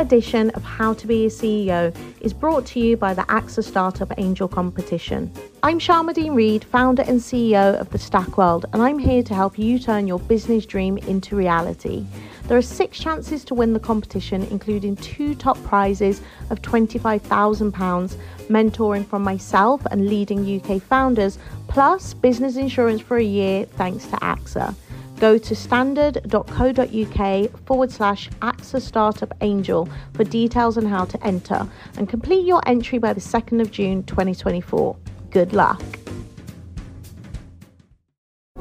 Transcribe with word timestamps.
edition 0.00 0.48
of 0.50 0.64
How 0.64 0.94
to 0.94 1.06
Be 1.06 1.26
a 1.26 1.28
CEO 1.28 1.94
is 2.22 2.32
brought 2.32 2.64
to 2.66 2.80
you 2.80 2.96
by 2.96 3.12
the 3.12 3.22
AXA 3.22 3.62
Startup 3.62 4.10
Angel 4.16 4.48
Competition. 4.48 5.30
I'm 5.62 5.78
Sharmadean 5.78 6.34
Reid, 6.34 6.64
founder 6.64 7.02
and 7.02 7.20
CEO 7.20 7.78
of 7.78 7.90
the 7.90 7.98
Stack 7.98 8.38
World, 8.38 8.64
and 8.72 8.80
I'm 8.80 8.98
here 8.98 9.22
to 9.22 9.34
help 9.34 9.58
you 9.58 9.78
turn 9.78 10.06
your 10.06 10.18
business 10.18 10.64
dream 10.64 10.96
into 10.96 11.36
reality. 11.36 12.06
There 12.48 12.56
are 12.56 12.62
six 12.62 12.98
chances 12.98 13.44
to 13.44 13.54
win 13.54 13.74
the 13.74 13.78
competition, 13.78 14.42
including 14.44 14.96
two 14.96 15.34
top 15.34 15.62
prizes 15.64 16.22
of 16.48 16.62
£25,000, 16.62 18.16
mentoring 18.48 19.06
from 19.06 19.22
myself 19.22 19.84
and 19.90 20.08
leading 20.08 20.60
UK 20.60 20.80
founders, 20.80 21.38
plus 21.68 22.14
business 22.14 22.56
insurance 22.56 23.02
for 23.02 23.18
a 23.18 23.22
year 23.22 23.66
thanks 23.66 24.06
to 24.06 24.16
AXA. 24.16 24.74
Go 25.20 25.36
to 25.36 25.54
standard.co.uk 25.54 27.66
forward 27.66 27.92
slash 27.92 28.30
AXA 28.40 28.80
Startup 28.80 29.34
Angel 29.42 29.86
for 30.14 30.24
details 30.24 30.78
on 30.78 30.86
how 30.86 31.04
to 31.04 31.26
enter 31.26 31.68
and 31.98 32.08
complete 32.08 32.46
your 32.46 32.66
entry 32.66 32.98
by 32.98 33.12
the 33.12 33.20
2nd 33.20 33.60
of 33.60 33.70
June 33.70 34.02
2024. 34.04 34.96
Good 35.30 35.52
luck. 35.52 35.82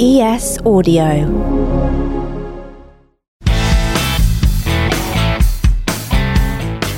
ES 0.01 0.59
Audio. 0.65 1.27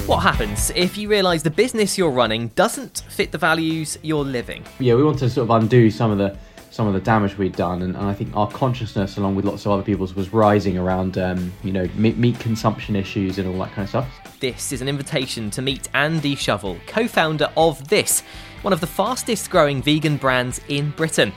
What 0.08 0.24
happens 0.24 0.72
if 0.76 0.98
you 0.98 1.08
realise 1.08 1.44
the 1.44 1.52
business 1.52 2.00
you're 2.00 2.10
running 2.10 2.48
doesn't 2.50 3.04
fit 3.10 3.32
the 3.32 3.38
values 3.38 4.00
you're 4.02 4.26
living? 4.26 4.66
Yeah, 4.80 4.96
we 4.96 5.04
want 5.04 5.20
to 5.20 5.30
sort 5.30 5.44
of 5.44 5.52
undo 5.52 5.92
some 5.92 6.10
of 6.10 6.18
the 6.18 6.36
some 6.72 6.88
of 6.88 6.94
the 6.94 7.02
damage 7.02 7.38
we'd 7.38 7.56
done, 7.56 7.82
and, 7.84 7.96
and 7.96 8.06
I 8.06 8.14
think 8.14 8.36
our 8.36 8.50
consciousness, 8.50 9.18
along 9.18 9.36
with 9.36 9.46
lots 9.46 9.66
of 9.66 9.74
other 9.74 9.84
people's, 9.84 10.16
was 10.16 10.34
rising 10.34 10.78
around 10.78 11.18
um, 11.18 11.52
you 11.64 11.72
know 11.72 11.88
meat, 11.96 12.18
meat 12.18 12.40
consumption 12.40 12.96
issues 12.96 13.38
and 13.38 13.48
all 13.48 13.60
that 13.60 13.74
kind 13.74 13.84
of 13.84 13.90
stuff. 13.90 14.40
This 14.40 14.72
is 14.72 14.82
an 14.82 14.88
invitation 14.88 15.52
to 15.52 15.62
meet 15.62 15.90
Andy 15.94 16.36
Shovel, 16.36 16.78
co 16.88 17.08
founder 17.08 17.50
of 17.56 17.88
This, 17.90 18.22
one 18.64 18.74
of 18.74 18.80
the 18.80 18.88
fastest 18.88 19.52
growing 19.52 19.84
vegan 19.84 20.18
brands 20.18 20.62
in 20.70 20.90
Britain. 20.92 21.34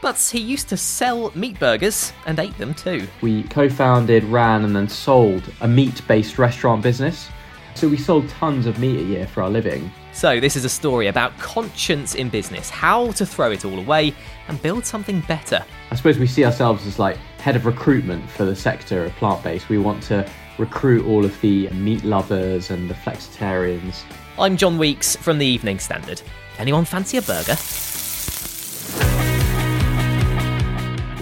But 0.00 0.18
he 0.32 0.38
used 0.38 0.68
to 0.68 0.76
sell 0.76 1.32
meat 1.34 1.58
burgers 1.58 2.12
and 2.26 2.38
ate 2.38 2.56
them 2.56 2.72
too. 2.72 3.08
We 3.20 3.42
co-founded, 3.44 4.22
ran, 4.24 4.64
and 4.64 4.74
then 4.74 4.88
sold 4.88 5.42
a 5.60 5.66
meat-based 5.66 6.38
restaurant 6.38 6.84
business. 6.84 7.28
So 7.74 7.88
we 7.88 7.96
sold 7.96 8.28
tons 8.28 8.66
of 8.66 8.78
meat 8.78 9.00
a 9.00 9.02
year 9.02 9.26
for 9.26 9.42
our 9.42 9.50
living. 9.50 9.90
So, 10.18 10.40
this 10.40 10.56
is 10.56 10.64
a 10.64 10.68
story 10.68 11.06
about 11.06 11.38
conscience 11.38 12.16
in 12.16 12.28
business, 12.28 12.68
how 12.68 13.12
to 13.12 13.24
throw 13.24 13.52
it 13.52 13.64
all 13.64 13.78
away 13.78 14.12
and 14.48 14.60
build 14.60 14.84
something 14.84 15.20
better. 15.28 15.64
I 15.92 15.94
suppose 15.94 16.18
we 16.18 16.26
see 16.26 16.44
ourselves 16.44 16.84
as 16.88 16.98
like 16.98 17.16
head 17.38 17.54
of 17.54 17.66
recruitment 17.66 18.28
for 18.28 18.44
the 18.44 18.56
sector 18.56 19.04
of 19.04 19.12
plant-based. 19.12 19.68
We 19.68 19.78
want 19.78 20.02
to 20.08 20.28
recruit 20.58 21.06
all 21.06 21.24
of 21.24 21.40
the 21.40 21.68
meat 21.68 22.02
lovers 22.02 22.72
and 22.72 22.90
the 22.90 22.94
flexitarians. 22.94 24.02
I'm 24.40 24.56
John 24.56 24.76
Weeks 24.76 25.14
from 25.14 25.38
the 25.38 25.46
Evening 25.46 25.78
Standard. 25.78 26.20
Anyone 26.58 26.84
fancy 26.84 27.18
a 27.18 27.22
burger? 27.22 27.54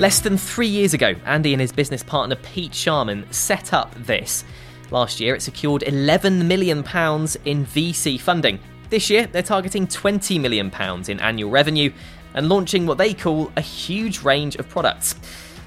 Less 0.01 0.21
than 0.21 0.39
three 0.39 0.69
years 0.69 0.95
ago, 0.95 1.15
Andy 1.27 1.53
and 1.53 1.61
his 1.61 1.71
business 1.71 2.03
partner 2.03 2.37
Pete 2.37 2.75
Sharman 2.75 3.31
set 3.31 3.75
up 3.75 3.95
this. 3.95 4.43
Last 4.91 5.21
year, 5.21 5.34
it 5.34 5.43
secured 5.43 5.83
£11 5.83 6.47
million 6.47 6.78
in 6.78 7.67
VC 7.67 8.19
funding. 8.19 8.59
This 8.89 9.11
year, 9.11 9.27
they're 9.27 9.43
targeting 9.43 9.87
£20 9.87 10.41
million 10.41 10.73
in 11.09 11.21
annual 11.21 11.51
revenue 11.51 11.93
and 12.35 12.49
launching 12.49 12.87
what 12.87 12.99
they 12.99 13.15
call 13.15 13.51
a 13.57 13.61
huge 13.61 14.23
range 14.23 14.57
of 14.57 14.69
products. 14.69 15.17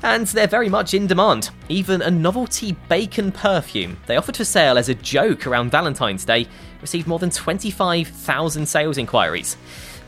And 0.04 0.26
they're 0.28 0.48
very 0.48 0.70
much 0.70 0.94
in 0.94 1.08
demand. 1.08 1.50
Even 1.68 2.02
a 2.02 2.10
novelty 2.10 2.78
bacon 2.88 3.34
perfume 3.34 3.98
they 4.06 4.16
offered 4.16 4.38
for 4.38 4.46
sale 4.46 4.78
as 4.78 4.88
a 4.88 4.96
joke 4.96 5.46
around 5.46 5.72
Valentine's 5.72 6.24
Day 6.24 6.48
received 6.82 7.08
more 7.08 7.20
than 7.20 7.30
25,000 7.30 8.66
sales 8.66 8.98
inquiries. 8.98 9.58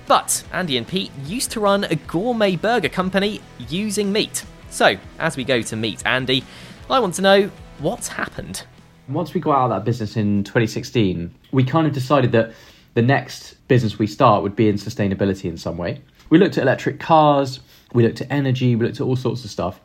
But 0.07 0.43
Andy 0.53 0.77
and 0.77 0.87
Pete 0.87 1.11
used 1.25 1.51
to 1.51 1.59
run 1.59 1.83
a 1.83 1.95
gourmet 1.95 2.55
burger 2.55 2.89
company 2.89 3.41
using 3.67 4.11
meat. 4.11 4.45
So, 4.69 4.95
as 5.19 5.35
we 5.35 5.43
go 5.43 5.61
to 5.61 5.75
meet 5.75 6.05
Andy, 6.05 6.45
I 6.89 6.99
want 6.99 7.15
to 7.15 7.21
know 7.21 7.51
what's 7.79 8.07
happened. 8.07 8.63
Once 9.09 9.33
we 9.33 9.41
got 9.41 9.57
out 9.57 9.65
of 9.65 9.69
that 9.71 9.83
business 9.83 10.15
in 10.15 10.45
2016, 10.45 11.33
we 11.51 11.65
kind 11.65 11.85
of 11.85 11.91
decided 11.91 12.31
that 12.31 12.53
the 12.93 13.01
next 13.01 13.55
business 13.67 13.97
we 13.97 14.07
start 14.07 14.43
would 14.43 14.55
be 14.55 14.67
in 14.67 14.75
sustainability 14.75 15.45
in 15.45 15.57
some 15.57 15.77
way. 15.77 16.01
We 16.29 16.37
looked 16.37 16.57
at 16.57 16.63
electric 16.63 16.99
cars, 16.99 17.59
we 17.93 18.03
looked 18.03 18.21
at 18.21 18.31
energy, 18.31 18.75
we 18.75 18.85
looked 18.85 18.99
at 18.99 19.05
all 19.05 19.15
sorts 19.15 19.43
of 19.43 19.51
stuff. 19.51 19.79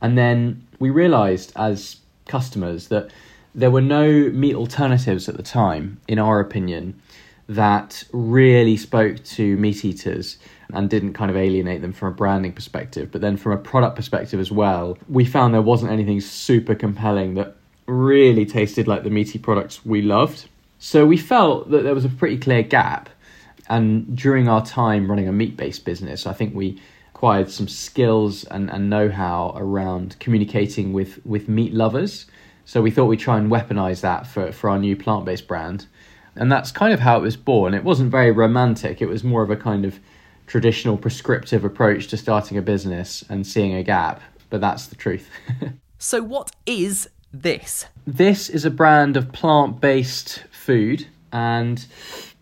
And 0.00 0.18
then 0.18 0.66
we 0.78 0.90
realized 0.90 1.52
as 1.56 1.96
customers 2.26 2.88
that 2.88 3.10
there 3.54 3.70
were 3.70 3.80
no 3.80 4.30
meat 4.30 4.54
alternatives 4.54 5.28
at 5.28 5.36
the 5.36 5.42
time, 5.42 6.00
in 6.08 6.18
our 6.18 6.40
opinion, 6.40 7.00
that 7.48 8.04
really 8.12 8.76
spoke 8.76 9.22
to 9.24 9.56
meat 9.56 9.84
eaters 9.84 10.38
and 10.72 10.88
didn't 10.90 11.12
kind 11.12 11.30
of 11.30 11.36
alienate 11.36 11.82
them 11.82 11.92
from 11.92 12.08
a 12.08 12.12
branding 12.12 12.52
perspective. 12.52 13.10
But 13.12 13.20
then 13.20 13.36
from 13.36 13.52
a 13.52 13.58
product 13.58 13.96
perspective 13.96 14.40
as 14.40 14.50
well, 14.50 14.98
we 15.08 15.24
found 15.24 15.54
there 15.54 15.62
wasn't 15.62 15.92
anything 15.92 16.20
super 16.20 16.74
compelling 16.74 17.34
that 17.34 17.56
really 17.86 18.46
tasted 18.46 18.88
like 18.88 19.04
the 19.04 19.10
meaty 19.10 19.38
products 19.38 19.84
we 19.84 20.02
loved. 20.02 20.48
So 20.84 21.06
we 21.06 21.16
felt 21.16 21.70
that 21.70 21.82
there 21.82 21.94
was 21.94 22.04
a 22.04 22.10
pretty 22.10 22.36
clear 22.36 22.62
gap. 22.62 23.08
And 23.70 24.14
during 24.14 24.48
our 24.48 24.62
time 24.62 25.08
running 25.08 25.26
a 25.26 25.32
meat 25.32 25.56
based 25.56 25.86
business, 25.86 26.26
I 26.26 26.34
think 26.34 26.54
we 26.54 26.78
acquired 27.14 27.50
some 27.50 27.68
skills 27.68 28.44
and, 28.44 28.70
and 28.70 28.90
know 28.90 29.08
how 29.08 29.54
around 29.56 30.14
communicating 30.20 30.92
with, 30.92 31.24
with 31.24 31.48
meat 31.48 31.72
lovers. 31.72 32.26
So 32.66 32.82
we 32.82 32.90
thought 32.90 33.06
we'd 33.06 33.18
try 33.18 33.38
and 33.38 33.50
weaponize 33.50 34.02
that 34.02 34.26
for, 34.26 34.52
for 34.52 34.68
our 34.68 34.78
new 34.78 34.94
plant 34.94 35.24
based 35.24 35.48
brand. 35.48 35.86
And 36.36 36.52
that's 36.52 36.70
kind 36.70 36.92
of 36.92 37.00
how 37.00 37.16
it 37.16 37.22
was 37.22 37.38
born. 37.38 37.72
It 37.72 37.82
wasn't 37.82 38.10
very 38.10 38.30
romantic, 38.30 39.00
it 39.00 39.08
was 39.08 39.24
more 39.24 39.42
of 39.42 39.48
a 39.48 39.56
kind 39.56 39.86
of 39.86 39.98
traditional 40.46 40.98
prescriptive 40.98 41.64
approach 41.64 42.08
to 42.08 42.18
starting 42.18 42.58
a 42.58 42.62
business 42.62 43.24
and 43.30 43.46
seeing 43.46 43.74
a 43.74 43.82
gap. 43.82 44.20
But 44.50 44.60
that's 44.60 44.88
the 44.88 44.96
truth. 44.96 45.30
so, 45.98 46.22
what 46.22 46.50
is 46.66 47.08
this? 47.42 47.86
This 48.06 48.48
is 48.48 48.64
a 48.64 48.70
brand 48.70 49.16
of 49.16 49.32
plant 49.32 49.80
based 49.80 50.44
food, 50.50 51.06
and 51.32 51.84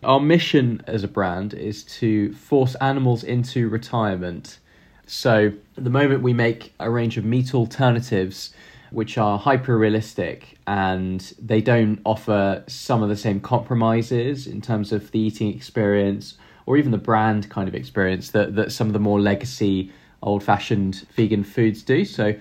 our 0.03 0.19
mission 0.19 0.81
as 0.87 1.03
a 1.03 1.07
brand 1.07 1.53
is 1.53 1.83
to 1.83 2.33
force 2.33 2.75
animals 2.75 3.23
into 3.23 3.69
retirement. 3.69 4.59
So, 5.05 5.51
at 5.77 5.83
the 5.83 5.89
moment, 5.89 6.21
we 6.21 6.33
make 6.33 6.73
a 6.79 6.89
range 6.89 7.17
of 7.17 7.25
meat 7.25 7.53
alternatives 7.53 8.53
which 8.91 9.17
are 9.17 9.39
hyper 9.39 9.75
realistic 9.75 10.59
and 10.67 11.33
they 11.41 11.61
don't 11.61 11.99
offer 12.05 12.63
some 12.67 13.01
of 13.01 13.09
the 13.09 13.17
same 13.17 13.39
compromises 13.39 14.45
in 14.45 14.61
terms 14.61 14.91
of 14.91 15.09
the 15.09 15.19
eating 15.19 15.51
experience 15.53 16.37
or 16.67 16.77
even 16.77 16.91
the 16.91 16.97
brand 16.97 17.49
kind 17.49 17.67
of 17.67 17.73
experience 17.73 18.29
that, 18.29 18.55
that 18.55 18.71
some 18.71 18.85
of 18.85 18.93
the 18.93 18.99
more 18.99 19.19
legacy 19.19 19.91
old 20.21 20.43
fashioned 20.43 21.07
vegan 21.15 21.43
foods 21.43 21.81
do. 21.81 22.05
So 22.05 22.35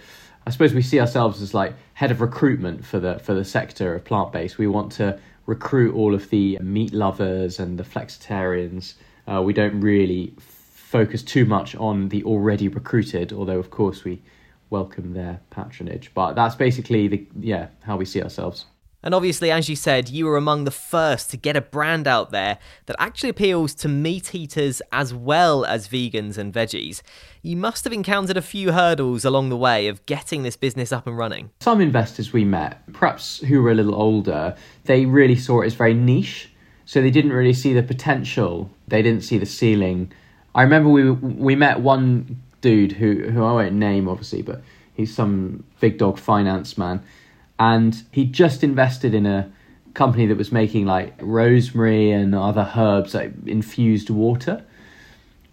I 0.47 0.51
suppose 0.51 0.75
we 0.75 0.83
see 0.83 1.01
ourselves 1.01 1.41
as 1.41 1.55
like 1.55 1.75
head 1.95 2.11
of 2.11 2.21
recruitment 2.21 2.85
for 2.85 2.99
the 2.99 3.19
for 3.19 3.35
the 3.35 3.45
sector 3.45 3.95
of 3.95 4.05
plant 4.05 4.33
based. 4.33 4.59
We 4.59 4.67
want 4.67 4.93
to 4.93 5.19
recruit 5.47 5.95
all 5.95 6.15
of 6.15 6.31
the 6.31 6.59
meat 6.61 6.93
lovers 6.93 7.59
and 7.59 7.79
the 7.79 7.85
flexitarians. 7.85 8.95
Uh, 9.27 9.43
we 9.43 9.53
don't 9.53 9.81
really 9.81 10.35
focus 10.39 11.23
too 11.23 11.45
much 11.45 11.75
on 11.77 12.09
the 12.09 12.25
already 12.25 12.69
recruited, 12.69 13.33
although 13.33 13.59
of 13.59 13.71
course 13.71 14.05
we 14.05 14.21
welcome 14.71 15.13
their 15.13 15.41
patronage. 15.51 16.11
But 16.15 16.35
that's 16.35 16.55
basically 16.55 17.09
the 17.09 17.27
yeah 17.39 17.69
how 17.83 17.97
we 17.97 18.05
see 18.05 18.23
ourselves. 18.23 18.67
And 19.03 19.15
obviously, 19.15 19.51
as 19.51 19.69
you 19.69 19.77
said, 19.77 20.09
you 20.09 20.27
were 20.27 20.37
among 20.37 20.65
the 20.65 20.71
first 20.71 21.31
to 21.31 21.37
get 21.37 21.57
a 21.57 21.61
brand 21.61 22.07
out 22.07 22.31
there 22.31 22.59
that 22.87 22.97
actually 22.99 23.31
appeals 23.31 23.75
to 23.77 23.89
meat 23.89 24.35
eaters 24.35 24.81
as 24.93 25.13
well 25.13 25.65
as 25.65 25.89
vegans 25.89 26.39
and 26.39 26.53
veggies. 26.53 27.03
You 27.43 27.57
must 27.57 27.85
have 27.85 27.93
encountered 27.93 28.37
a 28.37 28.43
few 28.43 28.73
hurdles 28.73 29.25
along 29.25 29.49
the 29.49 29.57
way 29.57 29.89
of 29.89 30.07
getting 30.07 30.45
this 30.45 30.57
business 30.57 30.93
up 30.93 31.07
and 31.07 31.19
running. 31.19 31.51
Some 31.61 31.81
investors 31.81 32.33
we 32.33 32.45
met, 32.45 32.81
perhaps 32.93 33.39
who 33.39 33.63
were 33.63 33.71
a 33.71 33.75
little 33.75 33.95
older, 33.95 34.57
they 34.85 35.07
really 35.07 35.37
saw 35.37 35.63
it 35.63 35.67
as 35.67 35.75
very 35.75 35.95
niche. 35.95 36.49
So 36.85 37.01
they 37.01 37.11
didn't 37.11 37.33
really 37.33 37.55
see 37.55 37.73
the 37.73 37.83
potential, 37.83 38.71
they 38.87 39.03
didn't 39.03 39.25
see 39.25 39.39
the 39.39 39.47
ceiling. 39.47 40.13
I 40.55 40.63
remember 40.63 40.91
we 40.91 41.11
we 41.11 41.57
met 41.57 41.81
one 41.81 42.43
dude 42.61 42.93
who 42.93 43.31
who 43.31 43.45
I 43.45 43.53
won't 43.53 43.75
name 43.75 44.09
obviously, 44.09 44.43
but 44.43 44.63
He's 44.95 45.15
some 45.15 45.65
big 45.81 45.99
dog 45.99 46.19
finance 46.19 46.77
man, 46.77 47.03
and 47.59 48.03
he 48.11 48.25
just 48.25 48.65
invested 48.65 49.15
in 49.15 49.27
a 49.27 49.51
company 49.95 50.27
that 50.27 50.37
was 50.37 50.51
making 50.53 50.87
like 50.87 51.15
rosemary 51.21 52.11
and 52.11 52.35
other 52.35 52.71
herbs, 52.77 53.15
like 53.15 53.33
infused 53.47 54.11
water. 54.11 54.65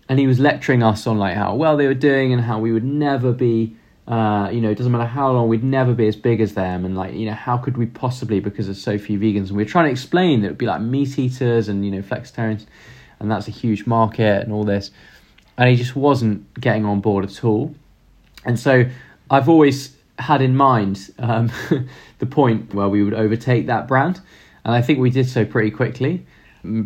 And 0.08 0.18
he 0.18 0.26
was 0.26 0.40
lecturing 0.40 0.82
us 0.82 1.06
on 1.06 1.20
like 1.20 1.36
how 1.36 1.54
well 1.56 1.78
they 1.78 1.86
were 1.86 1.94
doing 1.94 2.34
and 2.34 2.42
how 2.42 2.60
we 2.60 2.72
would 2.72 2.84
never 2.84 3.32
be 3.32 3.76
uh, 4.10 4.50
you 4.50 4.60
know, 4.60 4.72
it 4.72 4.76
doesn't 4.76 4.92
matter 4.92 5.06
how 5.06 5.32
long, 5.32 5.48
we'd 5.48 5.64
never 5.64 5.94
be 5.94 6.08
as 6.08 6.16
big 6.16 6.42
as 6.42 6.56
them. 6.56 6.84
And 6.84 6.98
like, 6.98 7.14
you 7.14 7.28
know, 7.28 7.34
how 7.34 7.58
could 7.58 7.78
we 7.78 7.86
possibly 7.86 8.40
because 8.40 8.66
there's 8.66 8.82
so 8.82 8.98
few 8.98 9.20
vegans? 9.20 9.50
And 9.50 9.52
we 9.52 9.62
are 9.62 9.68
trying 9.68 9.86
to 9.86 9.92
explain 9.92 10.42
that 10.42 10.48
it 10.48 10.50
would 10.50 10.58
be 10.58 10.66
like 10.66 10.82
meat 10.82 11.20
eaters 11.20 11.68
and, 11.70 11.86
you 11.86 11.92
know, 11.92 12.02
flexitarians, 12.02 12.66
and 13.20 13.30
that's 13.30 13.48
a 13.48 13.52
huge 13.52 13.86
market 13.86 14.42
and 14.42 14.52
all 14.52 14.64
this. 14.64 14.90
And 15.60 15.70
he 15.70 15.76
just 15.76 15.96
wasn't 15.96 16.52
getting 16.60 16.86
on 16.86 17.02
board 17.02 17.24
at 17.24 17.44
all. 17.44 17.76
And 18.46 18.60
so 18.60 18.86
I've 19.30 19.48
always 19.48 19.96
had 20.20 20.42
in 20.42 20.56
mind 20.56 21.12
um, 21.20 21.52
the 22.20 22.26
point 22.26 22.74
where 22.74 22.90
we 22.90 23.04
would 23.04 23.14
overtake 23.14 23.68
that 23.68 23.88
brand. 23.88 24.22
And 24.64 24.74
I 24.74 24.82
think 24.82 25.00
we 25.00 25.10
did 25.10 25.28
so 25.28 25.46
pretty 25.46 25.72
quickly, 25.72 26.26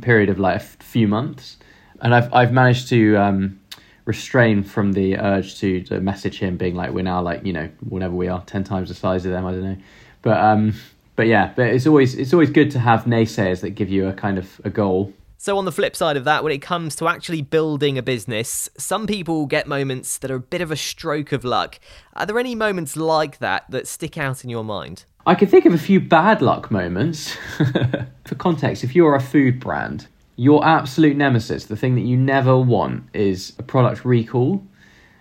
period 0.02 0.30
of 0.30 0.40
like 0.40 0.58
a 0.58 0.60
few 0.60 1.08
months. 1.08 1.58
And 2.02 2.14
I've, 2.14 2.34
I've 2.34 2.52
managed 2.52 2.90
to, 2.90 3.16
um, 3.18 3.60
restrain 4.06 4.64
from 4.64 4.94
the 4.94 5.18
urge 5.18 5.60
to, 5.60 5.82
to 5.84 6.00
message 6.02 6.40
him 6.40 6.58
being 6.58 6.76
like 6.76 6.92
we're 6.92 7.04
now 7.04 7.22
like 7.22 7.46
you 7.46 7.54
know 7.54 7.70
whatever 7.82 8.14
we 8.14 8.28
are 8.28 8.44
10 8.46 8.64
times 8.64 8.90
the 8.90 8.96
size 8.96 9.26
of 9.26 9.32
them 9.32 9.46
i 9.46 9.52
don't 9.52 9.64
know 9.64 9.78
but 10.22 10.38
um 10.38 10.74
but 11.16 11.28
yeah 11.28 11.54
but 11.56 11.68
it's 11.68 11.88
always 11.88 12.16
it's 12.16 12.34
always 12.34 12.50
good 12.50 12.70
to 12.72 12.80
have 12.80 13.06
naysayers 13.06 13.62
that 13.62 13.72
give 13.72 13.90
you 13.90 14.08
a 14.08 14.14
kind 14.14 14.38
of 14.38 14.60
a 14.66 14.70
goal 14.70 15.14
so, 15.44 15.58
on 15.58 15.66
the 15.66 15.74
flip 15.74 15.94
side 15.94 16.16
of 16.16 16.24
that, 16.24 16.42
when 16.42 16.54
it 16.54 16.62
comes 16.62 16.96
to 16.96 17.10
actually 17.10 17.42
building 17.42 17.98
a 17.98 18.02
business, 18.02 18.70
some 18.78 19.06
people 19.06 19.46
get 19.46 19.68
moments 19.68 20.18
that 20.20 20.32
are 20.32 20.36
a 20.36 20.40
bit 20.40 20.62
of 20.62 20.72
a 20.72 20.78
stroke 20.78 21.34
of 21.34 21.44
luck. 21.44 21.82
Are 22.14 22.26
there 22.26 22.40
any 22.40 22.56
moments 22.56 22.96
like 22.96 23.40
that 23.40 23.70
that 23.70 23.86
stick 23.86 24.18
out 24.18 24.46
in 24.46 24.50
your 24.50 24.64
mind? 24.64 25.04
I 25.26 25.36
can 25.36 25.50
think 25.50 25.66
of 25.66 25.74
a 25.74 25.78
few 25.78 26.00
bad 26.00 26.42
luck 26.42 26.72
moments. 26.72 27.36
For 28.24 28.36
context, 28.36 28.86
if 28.86 28.96
you're 28.96 29.16
a 29.16 29.20
food 29.20 29.60
brand, 29.60 30.08
your 30.38 30.66
absolute 30.66 31.18
nemesis, 31.18 31.66
the 31.66 31.76
thing 31.76 31.96
that 31.96 32.06
you 32.06 32.16
never 32.16 32.58
want, 32.58 33.04
is 33.14 33.52
a 33.60 33.64
product 33.64 34.06
recall. 34.06 34.66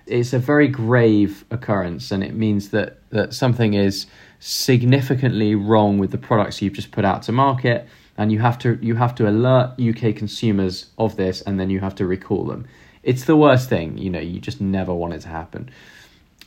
It's 0.06 0.32
a 0.32 0.38
very 0.38 0.69
grave 0.69 1.44
occurrence, 1.50 2.12
and 2.12 2.22
it 2.22 2.34
means 2.34 2.69
that, 2.69 3.00
that 3.10 3.34
something 3.34 3.74
is 3.74 4.06
significantly 4.38 5.56
wrong 5.56 5.98
with 5.98 6.12
the 6.12 6.19
products 6.19 6.62
you've 6.62 6.74
just 6.74 6.92
put 6.92 7.04
out 7.04 7.22
to 7.22 7.32
market, 7.32 7.88
and 8.22 8.30
you 8.30 8.38
have 8.38 8.56
to 8.60 8.78
you 8.80 8.94
have 8.94 9.16
to 9.16 9.28
alert 9.28 9.80
UK 9.80 10.14
consumers 10.14 10.86
of 10.96 11.16
this, 11.16 11.42
and 11.42 11.58
then 11.58 11.70
you 11.70 11.80
have 11.80 11.96
to 11.96 12.06
recall 12.06 12.44
them. 12.44 12.66
It's 13.02 13.24
the 13.24 13.36
worst 13.36 13.69
thing, 13.69 13.98
you 13.98 14.10
know. 14.10 14.20
You 14.20 14.38
just 14.38 14.60
never 14.60 14.94
want 14.94 15.12
it 15.12 15.22
to 15.22 15.28
happen. 15.28 15.70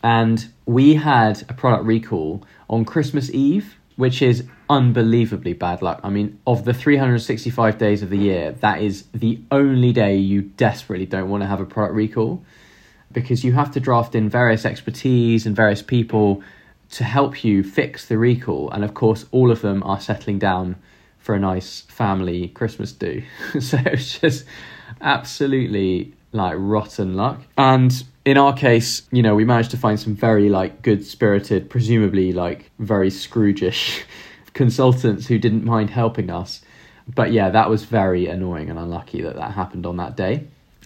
And 0.01 0.47
we 0.65 0.95
had 0.95 1.43
a 1.49 1.53
product 1.53 1.83
recall 1.83 2.43
on 2.69 2.85
Christmas 2.85 3.29
Eve, 3.31 3.75
which 3.97 4.21
is 4.21 4.45
unbelievably 4.69 5.53
bad 5.53 5.81
luck. 5.81 5.99
I 6.01 6.09
mean, 6.09 6.39
of 6.47 6.63
the 6.63 6.73
365 6.73 7.77
days 7.77 8.01
of 8.01 8.09
the 8.09 8.17
year, 8.17 8.53
that 8.61 8.81
is 8.81 9.03
the 9.13 9.41
only 9.51 9.91
day 9.91 10.15
you 10.15 10.43
desperately 10.43 11.05
don't 11.05 11.29
want 11.29 11.43
to 11.43 11.47
have 11.47 11.59
a 11.59 11.65
product 11.65 11.95
recall 11.95 12.41
because 13.11 13.43
you 13.43 13.51
have 13.51 13.71
to 13.71 13.81
draft 13.81 14.15
in 14.15 14.29
various 14.29 14.65
expertise 14.65 15.45
and 15.45 15.55
various 15.55 15.81
people 15.81 16.41
to 16.91 17.03
help 17.03 17.43
you 17.43 17.63
fix 17.63 18.05
the 18.05 18.17
recall. 18.17 18.71
And 18.71 18.83
of 18.85 18.93
course, 18.93 19.25
all 19.31 19.51
of 19.51 19.61
them 19.61 19.83
are 19.83 19.99
settling 19.99 20.39
down 20.39 20.77
for 21.25 21.33
a 21.33 21.39
nice 21.39 21.81
family 21.81 22.49
Christmas 22.49 22.91
do. 22.91 23.23
so 23.59 23.79
it's 23.83 24.19
just 24.19 24.45
absolutely 25.01 26.13
like 26.31 26.53
rotten 26.55 27.15
luck. 27.15 27.41
And 27.57 27.91
in 28.25 28.37
our 28.37 28.53
case, 28.53 29.01
you 29.11 29.23
know, 29.23 29.33
we 29.33 29.43
managed 29.43 29.71
to 29.71 29.77
find 29.77 29.99
some 29.99 30.15
very 30.15 30.49
like 30.49 30.83
good 30.83 31.03
spirited, 31.03 31.67
presumably 31.67 32.31
like 32.31 32.69
very 32.77 33.09
Scroogish 33.09 34.03
consultants 34.53 35.25
who 35.25 35.39
didn't 35.39 35.65
mind 35.65 35.89
helping 35.89 36.29
us. 36.29 36.61
But 37.07 37.31
yeah, 37.31 37.49
that 37.49 37.71
was 37.71 37.85
very 37.85 38.27
annoying 38.27 38.69
and 38.69 38.77
unlucky 38.77 39.23
that 39.23 39.35
that 39.35 39.51
happened 39.51 39.87
on 39.87 39.97
that 39.97 40.15
day. 40.15 40.45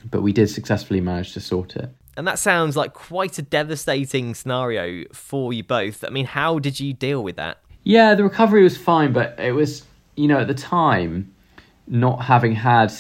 But 0.10 0.22
we 0.22 0.32
did 0.32 0.50
successfully 0.50 1.02
manage 1.02 1.34
to 1.34 1.42
sort 1.42 1.76
it. 1.76 1.90
And 2.16 2.26
that 2.26 2.40
sounds 2.40 2.78
like 2.78 2.94
quite 2.94 3.38
a 3.40 3.42
devastating 3.42 4.34
scenario 4.36 5.04
for 5.12 5.52
you 5.52 5.64
both. 5.64 6.06
I 6.06 6.10
mean, 6.10 6.28
how 6.28 6.60
did 6.60 6.80
you 6.80 6.94
deal 6.94 7.22
with 7.22 7.36
that? 7.36 7.58
Yeah, 7.84 8.16
the 8.16 8.24
recovery 8.24 8.64
was 8.64 8.78
fine, 8.78 9.12
but 9.12 9.38
it 9.38 9.52
was, 9.52 9.84
you 10.20 10.28
know, 10.28 10.40
at 10.40 10.48
the 10.48 10.54
time, 10.54 11.34
not 11.88 12.24
having 12.24 12.54
had 12.54 12.92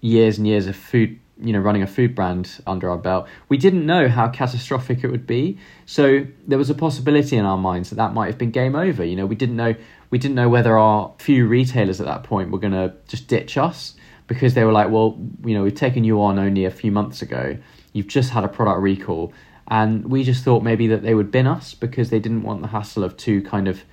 years 0.00 0.38
and 0.38 0.46
years 0.46 0.66
of 0.68 0.76
food 0.76 1.18
you 1.40 1.52
know 1.52 1.58
running 1.58 1.82
a 1.82 1.86
food 1.86 2.14
brand 2.14 2.60
under 2.66 2.90
our 2.90 2.98
belt 2.98 3.26
we 3.48 3.56
didn't 3.56 3.84
know 3.86 4.06
how 4.08 4.28
catastrophic 4.28 5.02
it 5.02 5.08
would 5.08 5.26
be. 5.26 5.58
So 5.86 6.24
there 6.46 6.58
was 6.58 6.70
a 6.70 6.74
possibility 6.74 7.36
in 7.36 7.44
our 7.44 7.58
minds 7.58 7.90
that 7.90 7.96
that 7.96 8.14
might 8.14 8.26
have 8.26 8.38
been 8.38 8.52
game 8.52 8.76
over. 8.76 9.04
You 9.04 9.16
know 9.16 9.26
we 9.26 9.34
didn't 9.34 9.56
know 9.56 9.74
we 10.10 10.18
didn't 10.18 10.36
know 10.36 10.48
whether 10.48 10.78
our 10.78 11.12
few 11.18 11.46
retailers 11.48 12.00
at 12.00 12.06
that 12.06 12.22
point 12.22 12.52
were 12.52 12.58
going 12.58 12.74
to 12.74 12.94
just 13.08 13.26
ditch 13.26 13.58
us 13.58 13.94
because 14.28 14.54
they 14.54 14.64
were 14.64 14.72
like 14.72 14.90
well 14.90 15.18
you 15.44 15.54
know 15.54 15.64
we've 15.64 15.74
taken 15.74 16.04
you 16.04 16.22
on 16.22 16.38
only 16.38 16.64
a 16.64 16.70
few 16.70 16.92
months 16.92 17.22
ago. 17.22 17.58
You've 17.92 18.08
just 18.08 18.30
had 18.30 18.44
a 18.44 18.48
product 18.48 18.80
recall. 18.80 19.32
And 19.68 20.10
we 20.10 20.22
just 20.22 20.44
thought 20.44 20.62
maybe 20.62 20.86
that 20.88 21.02
they 21.02 21.14
would 21.14 21.30
bin 21.30 21.46
us 21.46 21.74
because 21.74 22.10
they 22.10 22.18
didn't 22.20 22.42
want 22.42 22.62
the 22.62 22.68
hassle 22.68 23.04
of 23.04 23.16
two 23.16 23.42
kind 23.42 23.68
of 23.68 23.84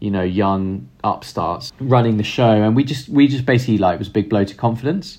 you 0.00 0.10
know 0.10 0.22
young 0.22 0.88
upstarts 1.04 1.72
running 1.80 2.16
the 2.16 2.24
show 2.24 2.50
and 2.50 2.74
we 2.74 2.82
just 2.84 3.08
we 3.08 3.28
just 3.28 3.46
basically 3.46 3.78
like 3.78 3.98
was 3.98 4.08
a 4.08 4.12
big 4.12 4.28
blow 4.28 4.44
to 4.44 4.54
confidence 4.54 5.18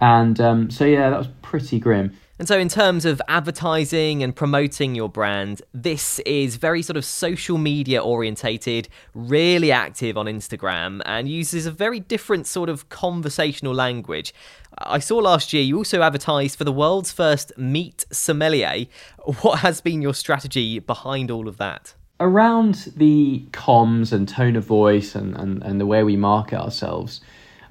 and 0.00 0.40
um, 0.40 0.70
so, 0.70 0.86
yeah, 0.86 1.10
that 1.10 1.18
was 1.18 1.28
pretty 1.42 1.78
grim. 1.78 2.16
And 2.38 2.48
so, 2.48 2.58
in 2.58 2.70
terms 2.70 3.04
of 3.04 3.20
advertising 3.28 4.22
and 4.22 4.34
promoting 4.34 4.94
your 4.94 5.10
brand, 5.10 5.60
this 5.74 6.20
is 6.20 6.56
very 6.56 6.80
sort 6.80 6.96
of 6.96 7.04
social 7.04 7.58
media 7.58 8.02
orientated, 8.02 8.88
really 9.12 9.70
active 9.70 10.16
on 10.16 10.24
Instagram, 10.24 11.02
and 11.04 11.28
uses 11.28 11.66
a 11.66 11.70
very 11.70 12.00
different 12.00 12.46
sort 12.46 12.70
of 12.70 12.88
conversational 12.88 13.74
language. 13.74 14.32
I 14.78 15.00
saw 15.00 15.18
last 15.18 15.52
year 15.52 15.62
you 15.62 15.76
also 15.76 16.00
advertised 16.00 16.56
for 16.56 16.64
the 16.64 16.72
world's 16.72 17.12
first 17.12 17.52
meat 17.58 18.06
sommelier. 18.10 18.86
What 19.42 19.58
has 19.58 19.82
been 19.82 20.00
your 20.00 20.14
strategy 20.14 20.78
behind 20.78 21.30
all 21.30 21.46
of 21.46 21.58
that? 21.58 21.94
Around 22.20 22.92
the 22.96 23.46
comms 23.50 24.12
and 24.12 24.28
tone 24.28 24.54
of 24.54 24.64
voice 24.64 25.14
and, 25.14 25.34
and, 25.36 25.62
and 25.62 25.80
the 25.80 25.86
way 25.86 26.04
we 26.04 26.16
market 26.16 26.60
ourselves, 26.60 27.20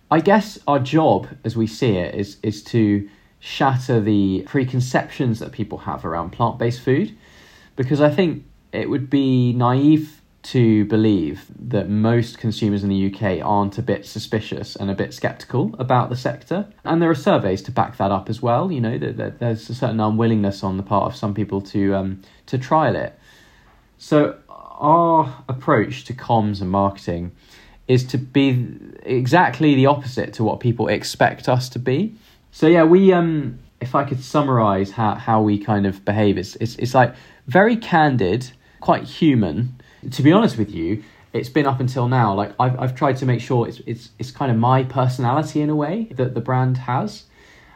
I 0.09 0.21
guess 0.21 0.57
our 0.67 0.79
job, 0.79 1.27
as 1.43 1.55
we 1.55 1.67
see 1.67 1.97
it, 1.97 2.15
is 2.15 2.37
is 2.41 2.63
to 2.65 3.07
shatter 3.39 4.01
the 4.01 4.43
preconceptions 4.47 5.39
that 5.39 5.51
people 5.51 5.77
have 5.79 6.03
around 6.03 6.31
plant 6.31 6.57
based 6.57 6.81
food, 6.81 7.15
because 7.75 8.01
I 8.01 8.09
think 8.09 8.43
it 8.71 8.89
would 8.89 9.09
be 9.09 9.53
naive 9.53 10.19
to 10.41 10.85
believe 10.85 11.45
that 11.59 11.89
most 11.89 12.37
consumers 12.37 12.83
in 12.83 12.89
the 12.89 13.13
UK 13.13 13.45
aren't 13.45 13.77
a 13.77 13.81
bit 13.81 14.05
suspicious 14.05 14.75
and 14.75 14.89
a 14.89 14.95
bit 14.95 15.13
skeptical 15.13 15.75
about 15.77 16.09
the 16.09 16.15
sector. 16.15 16.65
And 16.85 17.01
there 17.01 17.09
are 17.09 17.15
surveys 17.15 17.61
to 17.63 17.71
back 17.71 17.97
that 17.97 18.11
up 18.11 18.29
as 18.29 18.41
well. 18.41 18.71
You 18.71 18.81
know 18.81 18.97
that, 18.97 19.17
that 19.17 19.39
there's 19.39 19.69
a 19.69 19.75
certain 19.75 19.99
unwillingness 19.99 20.63
on 20.63 20.77
the 20.77 20.83
part 20.83 21.11
of 21.11 21.15
some 21.15 21.33
people 21.33 21.61
to 21.61 21.93
um, 21.93 22.21
to 22.47 22.57
trial 22.57 22.95
it. 22.95 23.19
So 23.99 24.37
our 24.49 25.43
approach 25.49 26.05
to 26.05 26.13
comms 26.13 26.61
and 26.61 26.71
marketing 26.71 27.33
is 27.89 28.05
to 28.05 28.17
be 28.17 28.65
exactly 29.03 29.75
the 29.75 29.87
opposite 29.87 30.33
to 30.35 30.43
what 30.43 30.61
people 30.61 30.87
expect 30.87 31.49
us 31.49 31.67
to 31.69 31.79
be. 31.79 32.15
So 32.51 32.67
yeah, 32.67 32.85
we 32.85 33.11
um 33.11 33.59
if 33.81 33.95
I 33.95 34.05
could 34.05 34.23
summarize 34.23 34.91
how, 34.91 35.15
how 35.15 35.41
we 35.41 35.57
kind 35.57 35.85
of 35.85 36.03
behave, 36.05 36.37
it's, 36.37 36.55
it's 36.55 36.75
it's 36.77 36.93
like 36.93 37.13
very 37.47 37.75
candid, 37.75 38.51
quite 38.79 39.03
human. 39.03 39.75
To 40.11 40.23
be 40.23 40.31
honest 40.31 40.57
with 40.57 40.71
you, 40.71 41.03
it's 41.33 41.49
been 41.49 41.65
up 41.65 41.81
until 41.81 42.07
now. 42.07 42.33
Like 42.33 42.53
I've 42.57 42.79
I've 42.79 42.95
tried 42.95 43.17
to 43.17 43.25
make 43.25 43.41
sure 43.41 43.67
it's 43.67 43.81
it's 43.85 44.11
it's 44.17 44.31
kind 44.31 44.49
of 44.49 44.57
my 44.57 44.85
personality 44.85 45.59
in 45.59 45.69
a 45.69 45.75
way 45.75 46.07
that 46.11 46.35
the 46.35 46.41
brand 46.41 46.77
has, 46.77 47.25